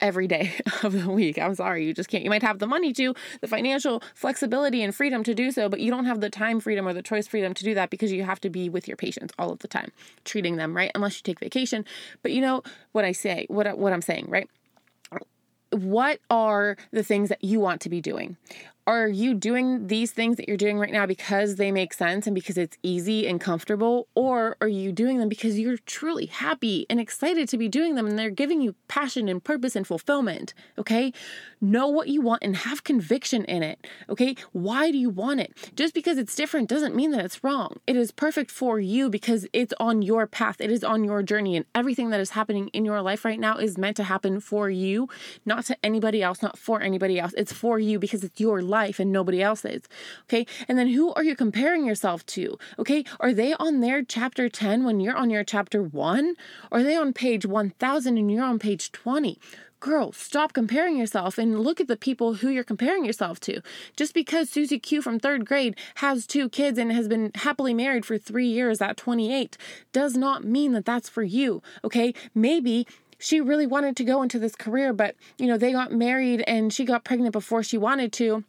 every 0.00 0.26
day 0.26 0.54
of 0.82 0.94
the 0.94 1.10
week. 1.10 1.38
I'm 1.38 1.54
sorry, 1.54 1.84
you 1.84 1.92
just 1.92 2.08
can't. 2.08 2.24
You 2.24 2.30
might 2.30 2.42
have 2.42 2.60
the 2.60 2.66
money 2.66 2.94
to, 2.94 3.14
the 3.42 3.46
financial 3.46 4.02
flexibility 4.14 4.82
and 4.82 4.94
freedom 4.94 5.22
to 5.24 5.34
do 5.34 5.50
so, 5.50 5.68
but 5.68 5.80
you 5.80 5.90
don't 5.90 6.06
have 6.06 6.22
the 6.22 6.30
time 6.30 6.60
freedom 6.60 6.88
or 6.88 6.94
the 6.94 7.02
choice 7.02 7.26
freedom 7.26 7.52
to 7.52 7.62
do 7.62 7.74
that 7.74 7.90
because 7.90 8.10
you 8.10 8.24
have 8.24 8.40
to 8.40 8.48
be 8.48 8.70
with 8.70 8.88
your 8.88 8.96
patients 8.96 9.34
all 9.38 9.52
of 9.52 9.58
the 9.58 9.68
time, 9.68 9.92
treating 10.24 10.56
them, 10.56 10.74
right? 10.74 10.92
Unless 10.94 11.18
you 11.18 11.24
take 11.24 11.40
vacation. 11.40 11.84
But 12.22 12.32
you 12.32 12.40
know 12.40 12.62
what 12.92 13.04
I 13.04 13.12
say, 13.12 13.44
what 13.50 13.76
what 13.76 13.92
I'm 13.92 14.00
saying, 14.00 14.24
right? 14.30 14.48
What 15.70 16.20
are 16.30 16.76
the 16.92 17.02
things 17.02 17.28
that 17.28 17.42
you 17.44 17.60
want 17.60 17.80
to 17.82 17.88
be 17.88 18.00
doing? 18.00 18.36
Are 18.90 19.06
you 19.06 19.34
doing 19.34 19.86
these 19.86 20.10
things 20.10 20.36
that 20.36 20.48
you're 20.48 20.56
doing 20.56 20.76
right 20.76 20.92
now 20.92 21.06
because 21.06 21.54
they 21.54 21.70
make 21.70 21.92
sense 21.92 22.26
and 22.26 22.34
because 22.34 22.58
it's 22.58 22.76
easy 22.82 23.28
and 23.28 23.40
comfortable? 23.40 24.08
Or 24.16 24.56
are 24.60 24.66
you 24.66 24.90
doing 24.90 25.18
them 25.18 25.28
because 25.28 25.60
you're 25.60 25.76
truly 25.86 26.26
happy 26.26 26.86
and 26.90 26.98
excited 26.98 27.48
to 27.50 27.56
be 27.56 27.68
doing 27.68 27.94
them 27.94 28.08
and 28.08 28.18
they're 28.18 28.30
giving 28.30 28.60
you 28.60 28.74
passion 28.88 29.28
and 29.28 29.44
purpose 29.44 29.76
and 29.76 29.86
fulfillment? 29.86 30.54
Okay. 30.76 31.12
Know 31.60 31.86
what 31.86 32.08
you 32.08 32.20
want 32.20 32.42
and 32.42 32.56
have 32.56 32.82
conviction 32.82 33.44
in 33.44 33.62
it. 33.62 33.86
Okay. 34.08 34.34
Why 34.50 34.90
do 34.90 34.98
you 34.98 35.08
want 35.08 35.38
it? 35.38 35.52
Just 35.76 35.94
because 35.94 36.18
it's 36.18 36.34
different 36.34 36.68
doesn't 36.68 36.96
mean 36.96 37.12
that 37.12 37.24
it's 37.24 37.44
wrong. 37.44 37.76
It 37.86 37.94
is 37.94 38.10
perfect 38.10 38.50
for 38.50 38.80
you 38.80 39.08
because 39.08 39.46
it's 39.52 39.74
on 39.78 40.02
your 40.02 40.26
path, 40.26 40.56
it 40.60 40.72
is 40.72 40.82
on 40.82 41.04
your 41.04 41.22
journey, 41.22 41.54
and 41.54 41.64
everything 41.76 42.10
that 42.10 42.18
is 42.18 42.30
happening 42.30 42.66
in 42.68 42.84
your 42.84 43.02
life 43.02 43.24
right 43.24 43.38
now 43.38 43.56
is 43.56 43.78
meant 43.78 43.98
to 43.98 44.04
happen 44.04 44.40
for 44.40 44.68
you, 44.68 45.08
not 45.46 45.64
to 45.66 45.76
anybody 45.84 46.24
else, 46.24 46.42
not 46.42 46.58
for 46.58 46.82
anybody 46.82 47.20
else. 47.20 47.34
It's 47.36 47.52
for 47.52 47.78
you 47.78 48.00
because 48.00 48.24
it's 48.24 48.40
your 48.40 48.60
life 48.62 48.79
life 48.80 48.98
and 48.98 49.12
nobody 49.12 49.42
else's. 49.42 49.82
Okay. 50.26 50.46
And 50.66 50.78
then 50.78 50.88
who 50.88 51.12
are 51.14 51.24
you 51.28 51.36
comparing 51.36 51.84
yourself 51.84 52.24
to? 52.36 52.58
Okay. 52.78 53.04
Are 53.18 53.34
they 53.34 53.52
on 53.54 53.80
their 53.80 54.02
chapter 54.02 54.48
10 54.48 54.84
when 54.84 55.00
you're 55.00 55.20
on 55.22 55.28
your 55.28 55.44
chapter 55.44 55.82
1? 55.82 56.34
Are 56.72 56.82
they 56.82 56.96
on 56.96 57.12
page 57.12 57.44
1000 57.44 58.18
and 58.18 58.30
you're 58.30 58.44
on 58.52 58.58
page 58.58 58.90
20? 58.92 59.38
Girl, 59.80 60.12
stop 60.12 60.52
comparing 60.52 60.96
yourself 60.98 61.38
and 61.38 61.60
look 61.60 61.80
at 61.80 61.88
the 61.88 61.96
people 61.96 62.34
who 62.34 62.48
you're 62.50 62.72
comparing 62.72 63.04
yourself 63.04 63.40
to. 63.40 63.62
Just 63.96 64.12
because 64.12 64.50
Susie 64.50 64.78
Q 64.78 65.00
from 65.00 65.18
third 65.18 65.46
grade 65.46 65.74
has 65.96 66.26
two 66.26 66.48
kids 66.50 66.78
and 66.78 66.92
has 66.92 67.08
been 67.08 67.30
happily 67.34 67.72
married 67.72 68.04
for 68.04 68.18
three 68.18 68.46
years 68.46 68.80
at 68.82 68.98
28 68.98 69.56
does 69.92 70.16
not 70.16 70.44
mean 70.44 70.72
that 70.72 70.84
that's 70.84 71.08
for 71.08 71.22
you. 71.22 71.62
Okay. 71.82 72.12
Maybe 72.34 72.86
she 73.20 73.40
really 73.40 73.66
wanted 73.66 73.96
to 73.96 74.04
go 74.04 74.22
into 74.22 74.38
this 74.38 74.56
career, 74.56 74.92
but 74.92 75.14
you 75.38 75.46
know, 75.46 75.58
they 75.58 75.72
got 75.72 75.92
married 75.92 76.42
and 76.46 76.72
she 76.72 76.84
got 76.84 77.04
pregnant 77.04 77.32
before 77.32 77.62
she 77.62 77.78
wanted 77.78 78.12
to 78.14 78.44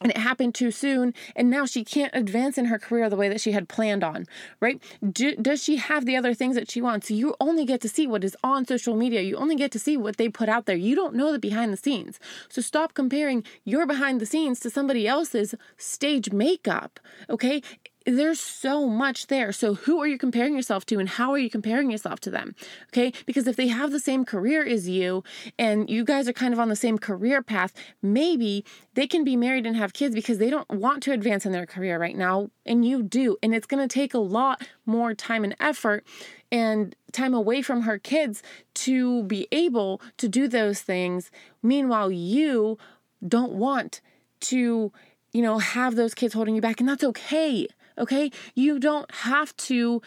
and 0.00 0.10
it 0.10 0.18
happened 0.18 0.54
too 0.54 0.70
soon 0.70 1.14
and 1.34 1.50
now 1.50 1.64
she 1.64 1.84
can't 1.84 2.14
advance 2.14 2.58
in 2.58 2.66
her 2.66 2.78
career 2.78 3.08
the 3.08 3.16
way 3.16 3.28
that 3.28 3.40
she 3.40 3.52
had 3.52 3.68
planned 3.68 4.04
on 4.04 4.26
right? 4.60 4.82
Do, 5.12 5.36
does 5.36 5.62
she 5.62 5.76
have 5.76 6.06
the 6.06 6.16
other 6.16 6.34
things 6.34 6.54
that 6.56 6.70
she 6.70 6.80
wants? 6.80 7.10
You 7.10 7.34
only 7.40 7.64
get 7.64 7.80
to 7.82 7.88
see 7.88 8.06
what 8.06 8.24
is 8.24 8.36
on 8.42 8.66
social 8.66 8.96
media. 8.96 9.20
You 9.22 9.36
only 9.36 9.56
get 9.56 9.70
to 9.72 9.78
see 9.78 9.96
what 9.96 10.16
they 10.16 10.28
put 10.28 10.48
out 10.48 10.66
there. 10.66 10.76
You 10.76 10.94
don't 10.94 11.14
know 11.14 11.32
the 11.32 11.38
behind 11.38 11.72
the 11.72 11.76
scenes. 11.76 12.18
So 12.48 12.62
stop 12.62 12.94
comparing 12.94 13.44
your 13.64 13.86
behind 13.86 14.20
the 14.20 14.26
scenes 14.26 14.60
to 14.60 14.70
somebody 14.70 15.06
else's 15.06 15.54
stage 15.76 16.32
makeup 16.32 17.00
okay 17.28 17.62
there's 18.06 18.40
so 18.40 18.88
much 18.88 19.26
there. 19.26 19.50
So, 19.52 19.74
who 19.74 20.00
are 20.00 20.06
you 20.06 20.16
comparing 20.16 20.54
yourself 20.54 20.86
to 20.86 20.98
and 20.98 21.08
how 21.08 21.32
are 21.32 21.38
you 21.38 21.50
comparing 21.50 21.90
yourself 21.90 22.20
to 22.20 22.30
them? 22.30 22.54
Okay. 22.88 23.12
Because 23.26 23.46
if 23.48 23.56
they 23.56 23.66
have 23.66 23.90
the 23.90 24.00
same 24.00 24.24
career 24.24 24.64
as 24.64 24.88
you 24.88 25.24
and 25.58 25.90
you 25.90 26.04
guys 26.04 26.28
are 26.28 26.32
kind 26.32 26.54
of 26.54 26.60
on 26.60 26.68
the 26.68 26.76
same 26.76 26.98
career 26.98 27.42
path, 27.42 27.72
maybe 28.00 28.64
they 28.94 29.06
can 29.06 29.24
be 29.24 29.36
married 29.36 29.66
and 29.66 29.76
have 29.76 29.92
kids 29.92 30.14
because 30.14 30.38
they 30.38 30.50
don't 30.50 30.70
want 30.70 31.02
to 31.02 31.12
advance 31.12 31.44
in 31.44 31.52
their 31.52 31.66
career 31.66 31.98
right 31.98 32.16
now 32.16 32.50
and 32.64 32.86
you 32.86 33.02
do. 33.02 33.36
And 33.42 33.54
it's 33.54 33.66
going 33.66 33.86
to 33.86 33.92
take 33.92 34.14
a 34.14 34.18
lot 34.18 34.66
more 34.86 35.12
time 35.12 35.42
and 35.42 35.56
effort 35.58 36.06
and 36.52 36.94
time 37.12 37.34
away 37.34 37.60
from 37.60 37.82
her 37.82 37.98
kids 37.98 38.42
to 38.74 39.24
be 39.24 39.48
able 39.50 40.00
to 40.18 40.28
do 40.28 40.46
those 40.46 40.80
things. 40.80 41.30
Meanwhile, 41.62 42.12
you 42.12 42.78
don't 43.26 43.52
want 43.52 44.00
to, 44.40 44.92
you 45.32 45.42
know, 45.42 45.58
have 45.58 45.96
those 45.96 46.14
kids 46.14 46.34
holding 46.34 46.54
you 46.54 46.60
back, 46.60 46.78
and 46.78 46.88
that's 46.88 47.02
okay. 47.02 47.66
Okay. 47.98 48.30
You 48.54 48.78
don't 48.78 49.10
have 49.14 49.56
to 49.58 50.02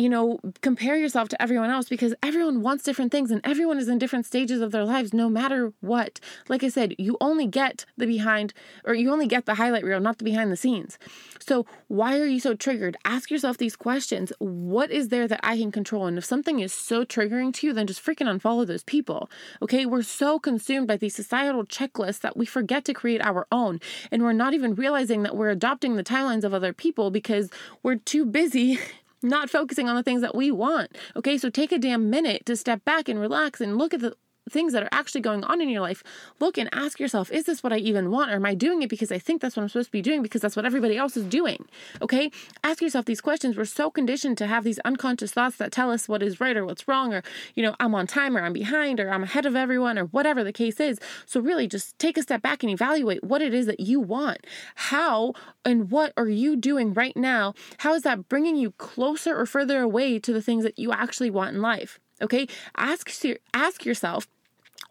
you 0.00 0.08
know, 0.08 0.40
compare 0.62 0.96
yourself 0.96 1.28
to 1.28 1.42
everyone 1.42 1.68
else 1.68 1.88
because 1.88 2.14
everyone 2.22 2.62
wants 2.62 2.84
different 2.84 3.12
things 3.12 3.30
and 3.30 3.40
everyone 3.44 3.78
is 3.78 3.88
in 3.88 3.98
different 3.98 4.24
stages 4.24 4.62
of 4.62 4.72
their 4.72 4.84
lives 4.84 5.12
no 5.12 5.28
matter 5.28 5.72
what. 5.80 6.18
Like 6.48 6.64
I 6.64 6.68
said, 6.68 6.94
you 6.98 7.18
only 7.20 7.46
get 7.46 7.84
the 7.98 8.06
behind 8.06 8.54
or 8.84 8.94
you 8.94 9.12
only 9.12 9.26
get 9.26 9.44
the 9.44 9.56
highlight 9.56 9.84
reel, 9.84 10.00
not 10.00 10.18
the 10.18 10.24
behind 10.24 10.50
the 10.50 10.56
scenes. 10.56 10.98
So, 11.38 11.66
why 11.88 12.18
are 12.18 12.26
you 12.26 12.40
so 12.40 12.54
triggered? 12.54 12.96
Ask 13.04 13.30
yourself 13.30 13.58
these 13.58 13.76
questions. 13.76 14.32
What 14.38 14.90
is 14.90 15.08
there 15.08 15.28
that 15.28 15.40
I 15.42 15.58
can 15.58 15.70
control? 15.70 16.06
And 16.06 16.16
if 16.16 16.24
something 16.24 16.60
is 16.60 16.72
so 16.72 17.04
triggering 17.04 17.52
to 17.54 17.66
you, 17.66 17.72
then 17.72 17.86
just 17.86 18.04
freaking 18.04 18.26
unfollow 18.26 18.66
those 18.66 18.84
people. 18.84 19.30
Okay? 19.60 19.84
We're 19.84 20.02
so 20.02 20.38
consumed 20.38 20.88
by 20.88 20.96
these 20.96 21.14
societal 21.14 21.64
checklists 21.64 22.20
that 22.20 22.36
we 22.36 22.46
forget 22.46 22.84
to 22.86 22.94
create 22.94 23.20
our 23.20 23.46
own. 23.52 23.80
And 24.10 24.22
we're 24.22 24.32
not 24.32 24.54
even 24.54 24.74
realizing 24.74 25.24
that 25.24 25.36
we're 25.36 25.50
adopting 25.50 25.96
the 25.96 26.04
timelines 26.04 26.44
of 26.44 26.54
other 26.54 26.72
people 26.72 27.10
because 27.10 27.50
we're 27.82 27.96
too 27.96 28.24
busy 28.24 28.78
not 29.22 29.50
focusing 29.50 29.88
on 29.88 29.96
the 29.96 30.02
things 30.02 30.22
that 30.22 30.34
we 30.34 30.50
want. 30.50 30.96
Okay, 31.16 31.38
so 31.38 31.50
take 31.50 31.72
a 31.72 31.78
damn 31.78 32.10
minute 32.10 32.46
to 32.46 32.56
step 32.56 32.84
back 32.84 33.08
and 33.08 33.20
relax 33.20 33.60
and 33.60 33.76
look 33.76 33.94
at 33.94 34.00
the 34.00 34.14
things 34.48 34.72
that 34.72 34.82
are 34.82 34.88
actually 34.92 35.20
going 35.20 35.44
on 35.44 35.60
in 35.60 35.68
your 35.68 35.80
life, 35.80 36.02
look 36.40 36.58
and 36.58 36.68
ask 36.72 36.98
yourself, 36.98 37.30
is 37.30 37.44
this 37.44 37.62
what 37.62 37.72
I 37.72 37.78
even 37.78 38.10
want? 38.10 38.30
Or 38.30 38.36
am 38.36 38.46
I 38.46 38.54
doing 38.54 38.82
it 38.82 38.88
because 38.88 39.12
I 39.12 39.18
think 39.18 39.40
that's 39.40 39.56
what 39.56 39.62
I'm 39.62 39.68
supposed 39.68 39.88
to 39.88 39.92
be 39.92 40.02
doing 40.02 40.22
because 40.22 40.40
that's 40.40 40.56
what 40.56 40.64
everybody 40.64 40.96
else 40.96 41.16
is 41.16 41.24
doing? 41.24 41.66
Okay? 42.02 42.30
Ask 42.64 42.82
yourself 42.82 43.04
these 43.04 43.20
questions. 43.20 43.56
We're 43.56 43.64
so 43.64 43.90
conditioned 43.90 44.38
to 44.38 44.46
have 44.46 44.64
these 44.64 44.78
unconscious 44.80 45.32
thoughts 45.32 45.56
that 45.56 45.72
tell 45.72 45.90
us 45.90 46.08
what 46.08 46.22
is 46.22 46.40
right 46.40 46.56
or 46.56 46.64
what's 46.64 46.88
wrong, 46.88 47.12
or, 47.14 47.22
you 47.54 47.62
know, 47.62 47.76
I'm 47.78 47.94
on 47.94 48.06
time 48.06 48.36
or 48.36 48.42
I'm 48.42 48.52
behind 48.52 49.00
or 49.00 49.10
I'm 49.10 49.22
ahead 49.22 49.46
of 49.46 49.56
everyone 49.56 49.98
or 49.98 50.06
whatever 50.06 50.42
the 50.42 50.52
case 50.52 50.80
is. 50.80 50.98
So, 51.26 51.40
really, 51.40 51.66
just 51.66 51.98
take 51.98 52.16
a 52.16 52.22
step 52.22 52.42
back 52.42 52.62
and 52.62 52.72
evaluate 52.72 53.22
what 53.22 53.42
it 53.42 53.54
is 53.54 53.66
that 53.66 53.80
you 53.80 54.00
want. 54.00 54.46
How 54.74 55.34
and 55.64 55.90
what 55.90 56.12
are 56.16 56.28
you 56.28 56.56
doing 56.56 56.92
right 56.92 57.16
now? 57.16 57.54
How 57.78 57.94
is 57.94 58.02
that 58.02 58.28
bringing 58.28 58.56
you 58.56 58.72
closer 58.72 59.38
or 59.38 59.46
further 59.46 59.80
away 59.80 60.18
to 60.18 60.32
the 60.32 60.42
things 60.42 60.64
that 60.64 60.78
you 60.78 60.92
actually 60.92 61.30
want 61.30 61.54
in 61.54 61.62
life? 61.62 61.99
Okay? 62.22 62.46
Ask, 62.76 63.10
ask 63.54 63.84
yourself, 63.84 64.26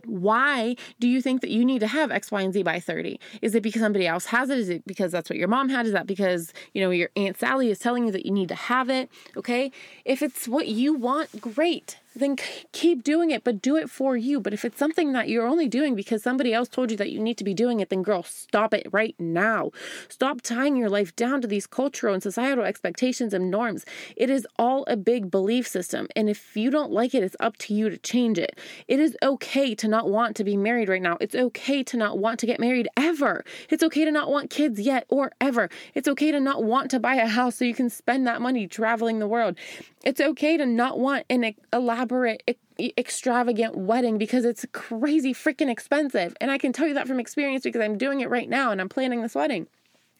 why 0.05 0.75
do 0.99 1.07
you 1.07 1.21
think 1.21 1.41
that 1.41 1.49
you 1.49 1.65
need 1.65 1.79
to 1.79 1.87
have 1.87 2.11
X, 2.11 2.31
Y, 2.31 2.41
and 2.41 2.53
Z 2.53 2.63
by 2.63 2.79
30? 2.79 3.19
Is 3.41 3.53
it 3.53 3.63
because 3.63 3.81
somebody 3.81 4.07
else 4.07 4.25
has 4.25 4.49
it? 4.49 4.57
Is 4.57 4.69
it 4.69 4.85
because 4.85 5.11
that's 5.11 5.29
what 5.29 5.37
your 5.37 5.47
mom 5.47 5.69
had? 5.69 5.85
Is 5.85 5.91
that 5.91 6.07
because, 6.07 6.53
you 6.73 6.81
know, 6.81 6.89
your 6.89 7.09
Aunt 7.15 7.37
Sally 7.37 7.69
is 7.69 7.79
telling 7.79 8.05
you 8.05 8.11
that 8.11 8.25
you 8.25 8.31
need 8.31 8.49
to 8.49 8.55
have 8.55 8.89
it? 8.89 9.09
Okay. 9.35 9.71
If 10.05 10.21
it's 10.21 10.47
what 10.47 10.67
you 10.67 10.93
want, 10.93 11.41
great 11.41 11.97
then 12.15 12.37
keep 12.71 13.03
doing 13.03 13.31
it, 13.31 13.43
but 13.43 13.61
do 13.61 13.75
it 13.75 13.89
for 13.89 14.17
you. 14.17 14.39
But 14.39 14.53
if 14.53 14.65
it's 14.65 14.77
something 14.77 15.13
that 15.13 15.29
you're 15.29 15.47
only 15.47 15.67
doing 15.67 15.95
because 15.95 16.23
somebody 16.23 16.53
else 16.53 16.67
told 16.67 16.91
you 16.91 16.97
that 16.97 17.11
you 17.11 17.19
need 17.19 17.37
to 17.37 17.43
be 17.43 17.53
doing 17.53 17.79
it, 17.79 17.89
then 17.89 18.03
girl, 18.03 18.23
stop 18.23 18.73
it 18.73 18.87
right 18.91 19.15
now. 19.19 19.71
Stop 20.07 20.41
tying 20.41 20.75
your 20.75 20.89
life 20.89 21.15
down 21.15 21.41
to 21.41 21.47
these 21.47 21.67
cultural 21.67 22.13
and 22.13 22.23
societal 22.23 22.63
expectations 22.63 23.33
and 23.33 23.51
norms. 23.51 23.85
It 24.15 24.29
is 24.29 24.47
all 24.57 24.83
a 24.87 24.97
big 24.97 25.29
belief 25.29 25.67
system. 25.67 26.07
And 26.15 26.29
if 26.29 26.57
you 26.57 26.71
don't 26.71 26.91
like 26.91 27.13
it, 27.13 27.23
it's 27.23 27.35
up 27.39 27.57
to 27.57 27.73
you 27.73 27.89
to 27.89 27.97
change 27.97 28.39
it. 28.39 28.57
It 28.87 28.99
is 28.99 29.15
okay 29.21 29.75
to 29.75 29.87
not 29.87 30.09
want 30.09 30.35
to 30.37 30.43
be 30.43 30.57
married 30.57 30.89
right 30.89 31.01
now. 31.01 31.17
It's 31.21 31.35
okay 31.35 31.83
to 31.83 31.97
not 31.97 32.17
want 32.17 32.39
to 32.39 32.45
get 32.45 32.59
married 32.59 32.87
ever. 32.97 33.45
It's 33.69 33.83
okay 33.83 34.05
to 34.05 34.11
not 34.11 34.29
want 34.29 34.49
kids 34.49 34.79
yet 34.79 35.05
or 35.09 35.31
ever. 35.39 35.69
It's 35.93 36.07
okay 36.07 36.31
to 36.31 36.39
not 36.39 36.63
want 36.63 36.91
to 36.91 36.99
buy 36.99 37.15
a 37.15 37.27
house 37.27 37.55
so 37.57 37.65
you 37.65 37.73
can 37.73 37.89
spend 37.89 38.25
that 38.27 38.41
money 38.41 38.67
traveling 38.67 39.19
the 39.19 39.27
world. 39.27 39.57
It's 40.03 40.21
okay 40.21 40.55
to 40.55 40.65
not 40.65 40.97
want 40.97 41.25
an 41.29 41.53
elaborate, 41.99 42.57
extravagant 42.79 43.75
wedding 43.75 44.17
because 44.17 44.45
it's 44.45 44.65
crazy 44.71 45.33
freaking 45.33 45.69
expensive. 45.69 46.35
And 46.39 46.49
I 46.49 46.57
can 46.57 46.71
tell 46.71 46.87
you 46.87 46.93
that 46.93 47.07
from 47.07 47.19
experience 47.19 47.63
because 47.63 47.81
I'm 47.81 47.97
doing 47.97 48.21
it 48.21 48.29
right 48.29 48.47
now 48.47 48.71
and 48.71 48.79
I'm 48.79 48.89
planning 48.89 49.21
this 49.21 49.35
wedding. 49.35 49.67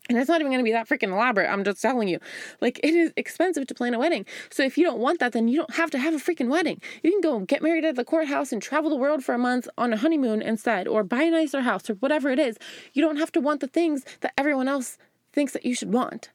And 0.10 0.18
it's 0.18 0.28
not 0.28 0.42
even 0.42 0.52
going 0.52 0.60
to 0.60 0.66
be 0.66 0.72
that 0.72 0.90
freaking 0.90 1.14
elaborate. 1.14 1.50
I'm 1.50 1.64
just 1.64 1.82
telling 1.82 2.08
you. 2.08 2.20
Like, 2.62 2.80
it 2.84 2.96
is 2.96 3.14
expensive 3.16 3.68
to 3.68 3.76
plan 3.76 3.94
a 3.94 4.00
wedding. 4.00 4.26
So, 4.50 4.64
if 4.64 4.76
you 4.76 4.84
don't 4.84 4.98
want 4.98 5.20
that, 5.20 5.34
then 5.34 5.48
you 5.48 5.58
don't 5.58 5.76
have 5.76 5.92
to 5.92 6.00
have 6.00 6.16
a 6.16 6.18
freaking 6.18 6.50
wedding. 6.50 6.82
You 7.04 7.12
can 7.12 7.22
go 7.22 7.40
get 7.42 7.62
married 7.62 7.86
at 7.86 7.96
the 7.96 8.04
courthouse 8.04 8.52
and 8.52 8.60
travel 8.60 8.90
the 8.90 8.96
world 8.96 9.24
for 9.24 9.36
a 9.36 9.38
month 9.38 9.68
on 9.78 9.94
a 9.94 9.98
honeymoon 9.98 10.42
instead, 10.42 10.88
or 10.88 11.04
buy 11.04 11.22
a 11.24 11.30
nicer 11.30 11.62
house, 11.62 11.92
or 11.92 11.94
whatever 11.96 12.32
it 12.32 12.40
is. 12.40 12.58
You 12.94 13.04
don't 13.04 13.18
have 13.18 13.32
to 13.34 13.40
want 13.40 13.62
the 13.62 13.68
things 13.68 14.04
that 14.22 14.34
everyone 14.36 14.68
else 14.68 14.98
thinks 15.32 15.54
that 15.54 15.64
you 15.64 15.76
should 15.76 15.94
want. 15.94 16.32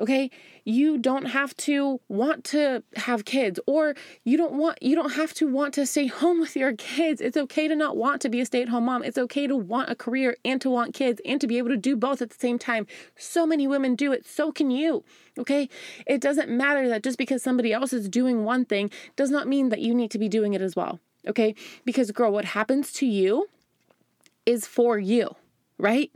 Okay? 0.00 0.30
You 0.64 0.96
don't 0.98 1.26
have 1.26 1.54
to 1.58 2.00
want 2.08 2.42
to 2.46 2.82
have 2.96 3.26
kids 3.26 3.60
or 3.66 3.94
you 4.24 4.38
don't 4.38 4.54
want 4.54 4.82
you 4.82 4.96
don't 4.96 5.12
have 5.12 5.34
to 5.34 5.46
want 5.46 5.74
to 5.74 5.84
stay 5.86 6.06
home 6.20 6.40
with 6.40 6.56
your 6.56 6.72
kids. 6.72 7.20
It's 7.20 7.36
okay 7.36 7.68
to 7.68 7.76
not 7.76 7.96
want 7.96 8.22
to 8.22 8.28
be 8.28 8.40
a 8.40 8.46
stay-at-home 8.46 8.84
mom. 8.84 9.02
It's 9.02 9.18
okay 9.18 9.46
to 9.46 9.54
want 9.54 9.90
a 9.90 9.94
career 9.94 10.36
and 10.44 10.60
to 10.62 10.70
want 10.70 10.94
kids 10.94 11.20
and 11.24 11.40
to 11.40 11.46
be 11.46 11.58
able 11.58 11.68
to 11.68 11.76
do 11.76 11.96
both 11.96 12.22
at 12.22 12.30
the 12.30 12.38
same 12.38 12.58
time. 12.58 12.86
So 13.16 13.46
many 13.46 13.66
women 13.66 13.94
do 13.94 14.12
it. 14.12 14.26
So 14.26 14.50
can 14.50 14.70
you. 14.70 15.04
Okay? 15.38 15.68
It 16.06 16.20
doesn't 16.20 16.48
matter 16.48 16.88
that 16.88 17.02
just 17.02 17.18
because 17.18 17.42
somebody 17.42 17.72
else 17.72 17.92
is 17.92 18.08
doing 18.08 18.44
one 18.44 18.64
thing 18.64 18.90
does 19.16 19.30
not 19.30 19.46
mean 19.46 19.68
that 19.68 19.80
you 19.80 19.94
need 19.94 20.10
to 20.12 20.18
be 20.18 20.28
doing 20.28 20.54
it 20.54 20.62
as 20.62 20.74
well. 20.74 20.98
Okay? 21.28 21.54
Because 21.84 22.10
girl, 22.10 22.32
what 22.32 22.46
happens 22.46 22.92
to 22.94 23.06
you 23.06 23.48
is 24.46 24.66
for 24.66 24.98
you 24.98 25.36
right? 25.80 26.10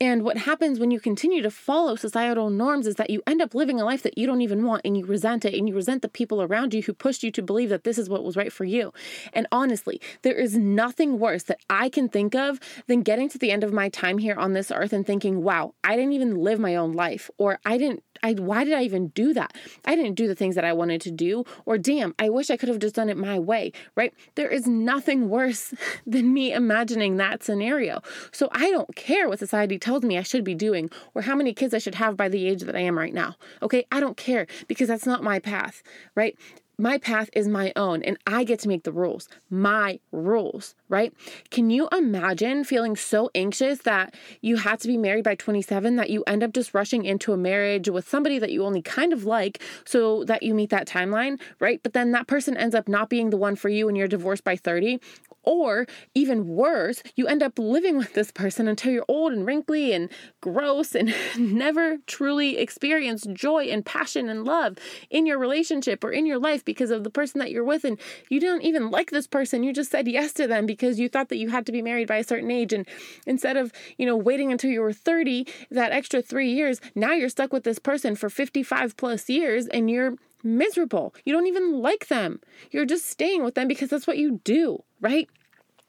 And 0.00 0.22
what 0.22 0.36
happens 0.38 0.78
when 0.78 0.90
you 0.90 1.00
continue 1.00 1.42
to 1.42 1.50
follow 1.50 1.96
societal 1.96 2.50
norms 2.50 2.86
is 2.86 2.96
that 2.96 3.10
you 3.10 3.22
end 3.26 3.40
up 3.40 3.54
living 3.54 3.80
a 3.80 3.84
life 3.84 4.02
that 4.02 4.18
you 4.18 4.26
don't 4.26 4.40
even 4.40 4.64
want 4.64 4.82
and 4.84 4.96
you 4.96 5.06
resent 5.06 5.44
it 5.44 5.54
and 5.54 5.68
you 5.68 5.74
resent 5.74 6.02
the 6.02 6.08
people 6.08 6.42
around 6.42 6.74
you 6.74 6.82
who 6.82 6.92
pushed 6.92 7.22
you 7.22 7.30
to 7.30 7.42
believe 7.42 7.68
that 7.68 7.84
this 7.84 7.98
is 7.98 8.08
what 8.08 8.24
was 8.24 8.36
right 8.36 8.52
for 8.52 8.64
you. 8.64 8.92
And 9.32 9.46
honestly, 9.52 10.00
there 10.22 10.34
is 10.34 10.56
nothing 10.56 11.18
worse 11.18 11.44
that 11.44 11.60
I 11.70 11.88
can 11.88 12.08
think 12.08 12.34
of 12.34 12.58
than 12.86 13.02
getting 13.02 13.28
to 13.30 13.38
the 13.38 13.50
end 13.50 13.64
of 13.64 13.72
my 13.72 13.88
time 13.88 14.18
here 14.18 14.34
on 14.34 14.52
this 14.52 14.70
earth 14.70 14.92
and 14.92 15.06
thinking, 15.06 15.42
wow, 15.42 15.74
I 15.84 15.96
didn't 15.96 16.12
even 16.12 16.36
live 16.36 16.58
my 16.58 16.76
own 16.76 16.92
life 16.92 17.30
or 17.38 17.58
I 17.64 17.78
didn't 17.78 18.02
I 18.22 18.32
why 18.32 18.64
did 18.64 18.72
I 18.72 18.82
even 18.82 19.08
do 19.08 19.34
that? 19.34 19.54
I 19.84 19.96
didn't 19.96 20.14
do 20.14 20.26
the 20.26 20.34
things 20.34 20.54
that 20.54 20.64
I 20.64 20.72
wanted 20.72 21.00
to 21.02 21.10
do 21.10 21.44
or 21.66 21.78
damn, 21.78 22.14
I 22.18 22.28
wish 22.30 22.50
I 22.50 22.56
could 22.56 22.68
have 22.68 22.78
just 22.78 22.94
done 22.94 23.10
it 23.10 23.16
my 23.16 23.38
way, 23.38 23.72
right? 23.96 24.14
There 24.34 24.48
is 24.48 24.66
nothing 24.66 25.28
worse 25.28 25.74
than 26.06 26.32
me 26.32 26.52
imagining 26.52 27.16
that 27.16 27.42
scenario. 27.42 28.00
So 28.32 28.48
I 28.52 28.70
don't 28.70 28.94
care 29.04 29.28
what 29.28 29.38
society 29.38 29.78
tells 29.78 30.02
me 30.02 30.18
I 30.18 30.22
should 30.22 30.44
be 30.44 30.54
doing 30.54 30.90
or 31.14 31.22
how 31.22 31.34
many 31.34 31.52
kids 31.52 31.74
I 31.74 31.78
should 31.78 31.96
have 31.96 32.16
by 32.16 32.28
the 32.28 32.46
age 32.48 32.62
that 32.62 32.76
I 32.76 32.80
am 32.80 32.98
right 32.98 33.14
now. 33.14 33.36
Okay? 33.62 33.86
I 33.92 34.00
don't 34.00 34.16
care 34.16 34.46
because 34.66 34.88
that's 34.88 35.06
not 35.06 35.22
my 35.22 35.38
path, 35.38 35.82
right? 36.14 36.36
my 36.78 36.98
path 36.98 37.30
is 37.32 37.46
my 37.46 37.72
own 37.76 38.02
and 38.02 38.18
I 38.26 38.44
get 38.44 38.58
to 38.60 38.68
make 38.68 38.84
the 38.84 38.92
rules, 38.92 39.28
my 39.48 40.00
rules, 40.10 40.74
right? 40.88 41.12
Can 41.50 41.70
you 41.70 41.88
imagine 41.92 42.64
feeling 42.64 42.96
so 42.96 43.30
anxious 43.34 43.80
that 43.80 44.14
you 44.40 44.56
had 44.56 44.80
to 44.80 44.88
be 44.88 44.96
married 44.96 45.24
by 45.24 45.34
27 45.36 45.96
that 45.96 46.10
you 46.10 46.24
end 46.26 46.42
up 46.42 46.52
just 46.52 46.74
rushing 46.74 47.04
into 47.04 47.32
a 47.32 47.36
marriage 47.36 47.88
with 47.88 48.08
somebody 48.08 48.38
that 48.38 48.50
you 48.50 48.64
only 48.64 48.82
kind 48.82 49.12
of 49.12 49.24
like 49.24 49.62
so 49.84 50.24
that 50.24 50.42
you 50.42 50.54
meet 50.54 50.70
that 50.70 50.88
timeline, 50.88 51.40
right? 51.60 51.80
But 51.82 51.92
then 51.92 52.12
that 52.12 52.26
person 52.26 52.56
ends 52.56 52.74
up 52.74 52.88
not 52.88 53.08
being 53.08 53.30
the 53.30 53.36
one 53.36 53.56
for 53.56 53.68
you 53.68 53.88
and 53.88 53.96
you're 53.96 54.08
divorced 54.08 54.44
by 54.44 54.56
30 54.56 55.00
or 55.44 55.86
even 56.14 56.48
worse, 56.48 57.02
you 57.16 57.26
end 57.26 57.42
up 57.42 57.58
living 57.58 57.96
with 57.96 58.14
this 58.14 58.30
person 58.30 58.68
until 58.68 58.92
you're 58.92 59.04
old 59.08 59.32
and 59.32 59.46
wrinkly 59.46 59.92
and 59.92 60.08
gross 60.40 60.94
and 60.94 61.14
never 61.38 61.98
truly 62.06 62.58
experience 62.58 63.26
joy 63.32 63.64
and 63.64 63.84
passion 63.84 64.28
and 64.28 64.44
love 64.44 64.76
in 65.10 65.26
your 65.26 65.38
relationship 65.38 66.02
or 66.04 66.10
in 66.10 66.26
your 66.26 66.38
life 66.38 66.64
because 66.64 66.90
of 66.90 67.04
the 67.04 67.10
person 67.10 67.38
that 67.38 67.50
you're 67.50 67.64
with. 67.64 67.84
And 67.84 67.98
you 68.28 68.40
don't 68.40 68.62
even 68.62 68.90
like 68.90 69.10
this 69.10 69.26
person. 69.26 69.62
You 69.62 69.72
just 69.72 69.90
said 69.90 70.08
yes 70.08 70.32
to 70.34 70.46
them 70.46 70.66
because 70.66 70.98
you 70.98 71.08
thought 71.08 71.28
that 71.28 71.38
you 71.38 71.50
had 71.50 71.66
to 71.66 71.72
be 71.72 71.82
married 71.82 72.08
by 72.08 72.16
a 72.16 72.24
certain 72.24 72.50
age. 72.50 72.72
And 72.72 72.86
instead 73.26 73.56
of, 73.56 73.72
you 73.98 74.06
know, 74.06 74.16
waiting 74.16 74.52
until 74.52 74.70
you 74.70 74.80
were 74.80 74.92
30, 74.92 75.46
that 75.70 75.92
extra 75.92 76.22
three 76.22 76.52
years, 76.52 76.80
now 76.94 77.12
you're 77.12 77.28
stuck 77.28 77.52
with 77.52 77.64
this 77.64 77.78
person 77.78 78.16
for 78.16 78.28
55 78.28 78.96
plus 78.96 79.28
years 79.28 79.66
and 79.68 79.90
you're 79.90 80.16
miserable. 80.44 81.14
You 81.24 81.32
don't 81.32 81.46
even 81.46 81.80
like 81.80 82.08
them. 82.08 82.40
You're 82.70 82.86
just 82.86 83.06
staying 83.06 83.42
with 83.42 83.54
them 83.54 83.68
because 83.68 83.90
that's 83.90 84.06
what 84.06 84.18
you 84.18 84.40
do, 84.44 84.82
right? 85.00 85.28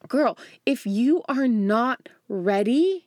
Girl, 0.08 0.38
if 0.66 0.86
you 0.86 1.24
are 1.28 1.48
not 1.48 2.10
ready, 2.30 3.06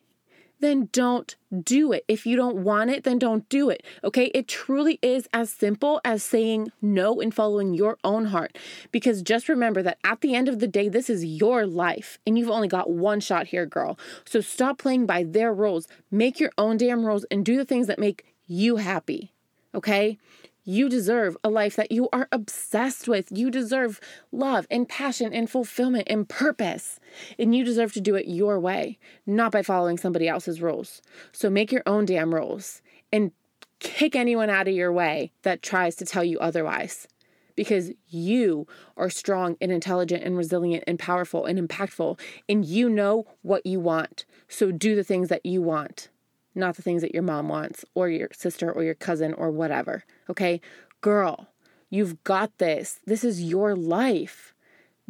then 0.61 0.88
don't 0.93 1.37
do 1.62 1.93
it. 1.93 2.05
If 2.09 2.26
you 2.26 2.37
don't 2.37 2.57
want 2.57 2.90
it, 2.90 3.05
then 3.05 3.19
don't 3.19 3.49
do 3.49 3.71
it. 3.71 3.85
Okay? 4.02 4.26
It 4.35 4.49
truly 4.49 4.99
is 5.02 5.28
as 5.33 5.50
simple 5.50 6.00
as 6.05 6.23
saying 6.23 6.73
no 6.83 7.21
and 7.21 7.35
following 7.35 7.75
your 7.75 7.97
own 8.02 8.26
heart. 8.26 8.59
Because 8.90 9.23
just 9.23 9.49
remember 9.49 9.83
that 9.83 9.99
at 10.05 10.21
the 10.21 10.35
end 10.35 10.49
of 10.49 10.59
the 10.59 10.67
day, 10.67 10.88
this 10.88 11.09
is 11.09 11.25
your 11.25 11.67
life 11.67 12.19
and 12.26 12.38
you've 12.38 12.50
only 12.50 12.69
got 12.69 12.90
one 12.90 13.21
shot 13.21 13.49
here, 13.49 13.67
girl. 13.67 13.99
So 14.25 14.40
stop 14.40 14.78
playing 14.78 15.07
by 15.07 15.23
their 15.23 15.52
rules. 15.52 15.87
Make 16.11 16.40
your 16.40 16.50
own 16.59 16.76
damn 16.76 17.05
rules 17.05 17.25
and 17.31 17.45
do 17.45 17.57
the 17.57 17.64
things 17.64 17.87
that 17.87 17.99
make 17.99 18.25
you 18.47 18.76
happy. 18.76 19.33
Okay? 19.75 20.19
You 20.68 20.90
deserve 20.90 21.34
a 21.42 21.48
life 21.48 21.76
that 21.76 21.90
you 21.90 22.10
are 22.12 22.28
obsessed 22.30 23.08
with. 23.08 23.32
You 23.32 23.50
deserve 23.50 24.00
love 24.30 24.66
and 24.70 24.87
passion 24.87 25.32
and 25.32 25.48
fulfillment 25.48 26.08
and 26.10 26.28
purpose. 26.28 27.00
And 27.38 27.54
you 27.54 27.64
deserve 27.64 27.94
to 27.94 28.02
do 28.02 28.16
it 28.16 28.28
your 28.28 28.60
way, 28.60 28.98
not 29.25 29.50
by 29.50 29.62
following 29.62 29.96
somebody 29.96 30.28
else's 30.28 30.60
rules. 30.60 31.00
So 31.32 31.48
make 31.48 31.72
your 31.72 31.84
own 31.87 32.04
damn 32.04 32.34
rules 32.34 32.82
and 33.10 33.32
kick 33.78 34.14
anyone 34.14 34.50
out 34.50 34.68
of 34.68 34.75
your 34.75 34.92
way 34.92 35.32
that 35.40 35.62
tries 35.62 35.96
to 35.96 36.04
tell 36.04 36.22
you 36.22 36.38
otherwise. 36.38 37.08
Because 37.56 37.90
you 38.06 38.66
are 38.98 39.08
strong 39.08 39.56
and 39.62 39.72
intelligent 39.72 40.22
and 40.22 40.37
resilient 40.37 40.84
and 40.87 40.98
powerful 40.98 41.46
and 41.46 41.58
impactful, 41.58 42.20
and 42.46 42.66
you 42.66 42.90
know 42.90 43.25
what 43.40 43.64
you 43.64 43.80
want. 43.80 44.26
So 44.48 44.70
do 44.70 44.94
the 44.94 45.02
things 45.02 45.30
that 45.30 45.46
you 45.46 45.62
want 45.62 46.10
not 46.55 46.76
the 46.76 46.83
things 46.83 47.02
that 47.02 47.14
your 47.14 47.23
mom 47.23 47.49
wants 47.49 47.85
or 47.95 48.09
your 48.09 48.28
sister 48.33 48.71
or 48.71 48.83
your 48.83 48.95
cousin 48.95 49.33
or 49.35 49.50
whatever. 49.50 50.05
Okay? 50.28 50.61
Girl, 51.00 51.49
you've 51.90 52.23
got 52.25 52.57
this. 52.59 53.00
This 53.07 53.25
is 53.25 53.43
your 53.43 53.75
life. 53.75 54.55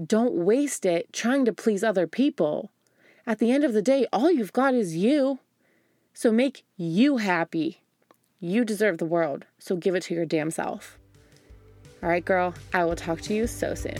Don't 0.05 0.35
waste 0.35 0.87
it 0.87 1.13
trying 1.13 1.45
to 1.45 1.53
please 1.53 1.83
other 1.83 2.07
people. 2.07 2.71
At 3.27 3.39
the 3.39 3.51
end 3.51 3.65
of 3.65 3.73
the 3.73 3.83
day, 3.83 4.07
all 4.13 4.31
you've 4.31 4.53
got 4.53 4.75
is 4.75 4.97
you. 4.97 5.39
So 6.15 6.33
make 6.33 6.65
you 6.77 7.19
happy. 7.19 7.83
You 8.41 8.65
deserve 8.65 8.99
the 8.99 9.05
world. 9.05 9.45
So 9.59 9.77
give 9.77 9.95
it 9.95 10.05
to 10.05 10.15
your 10.15 10.27
damn 10.27 10.51
self. 10.51 10.99
All 12.03 12.09
right, 12.09 12.25
girl, 12.25 12.55
I 12.73 12.85
will 12.85 12.97
talk 12.97 13.21
to 13.23 13.35
you 13.35 13.47
so 13.47 13.75
soon. 13.75 13.99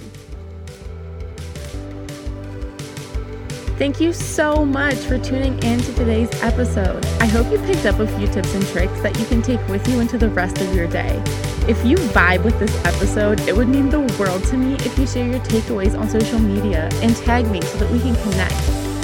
Thank 3.79 4.01
you 4.01 4.13
so 4.13 4.65
much 4.65 4.97
for 4.97 5.21
tuning 5.21 5.57
in 5.63 5.79
to 5.79 5.95
today's 5.95 6.29
episode. 6.43 7.07
I 7.21 7.27
hope 7.27 7.49
you 7.53 7.59
picked 7.59 7.87
up 7.87 8.01
a 8.01 8.09
few 8.19 8.27
tips 8.27 8.53
and 8.53 8.67
tricks 8.67 9.01
that 9.03 9.17
you 9.21 9.25
can 9.27 9.41
take 9.41 9.65
with 9.69 9.87
you 9.87 10.01
into 10.01 10.19
the 10.19 10.31
rest 10.31 10.61
of 10.61 10.75
your 10.75 10.89
day. 10.89 11.23
If 11.69 11.85
you 11.87 11.97
vibe 11.97 12.43
with 12.43 12.59
this 12.59 12.75
episode, 12.85 13.39
it 13.43 13.57
would 13.57 13.69
mean 13.69 13.89
the 13.89 14.01
world 14.19 14.43
to 14.47 14.57
me 14.57 14.75
if 14.85 14.99
you 14.99 15.07
share 15.07 15.29
your 15.29 15.39
takeaways 15.39 15.97
on 15.97 16.09
social 16.09 16.41
media 16.41 16.89
and 16.95 17.15
tag 17.19 17.49
me 17.53 17.63
so 17.63 17.79
that 17.79 17.89
we 17.93 18.01
can 18.01 18.17
connect. 18.17 18.53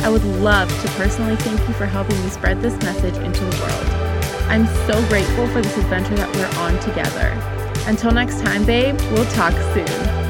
I 0.03 0.09
would 0.09 0.25
love 0.25 0.69
to 0.83 0.89
personally 0.95 1.37
thank 1.37 1.61
you 1.69 1.75
for 1.75 1.87
helping 1.87 2.21
me 2.25 2.29
spread 2.31 2.61
this 2.61 2.75
message 2.79 3.15
into 3.19 3.45
the 3.45 3.57
world. 3.61 3.87
I'm 4.51 4.67
so 4.89 5.09
grateful 5.09 5.47
for 5.51 5.63
this 5.63 5.77
adventure 5.77 6.17
that 6.17 6.35
we're 6.35 6.61
on 6.61 6.81
together. 6.81 7.29
Until 7.89 8.11
next 8.11 8.41
time, 8.41 8.67
babe, 8.67 9.01
we'll 9.13 9.31
talk 9.31 9.55
soon. 9.73 10.24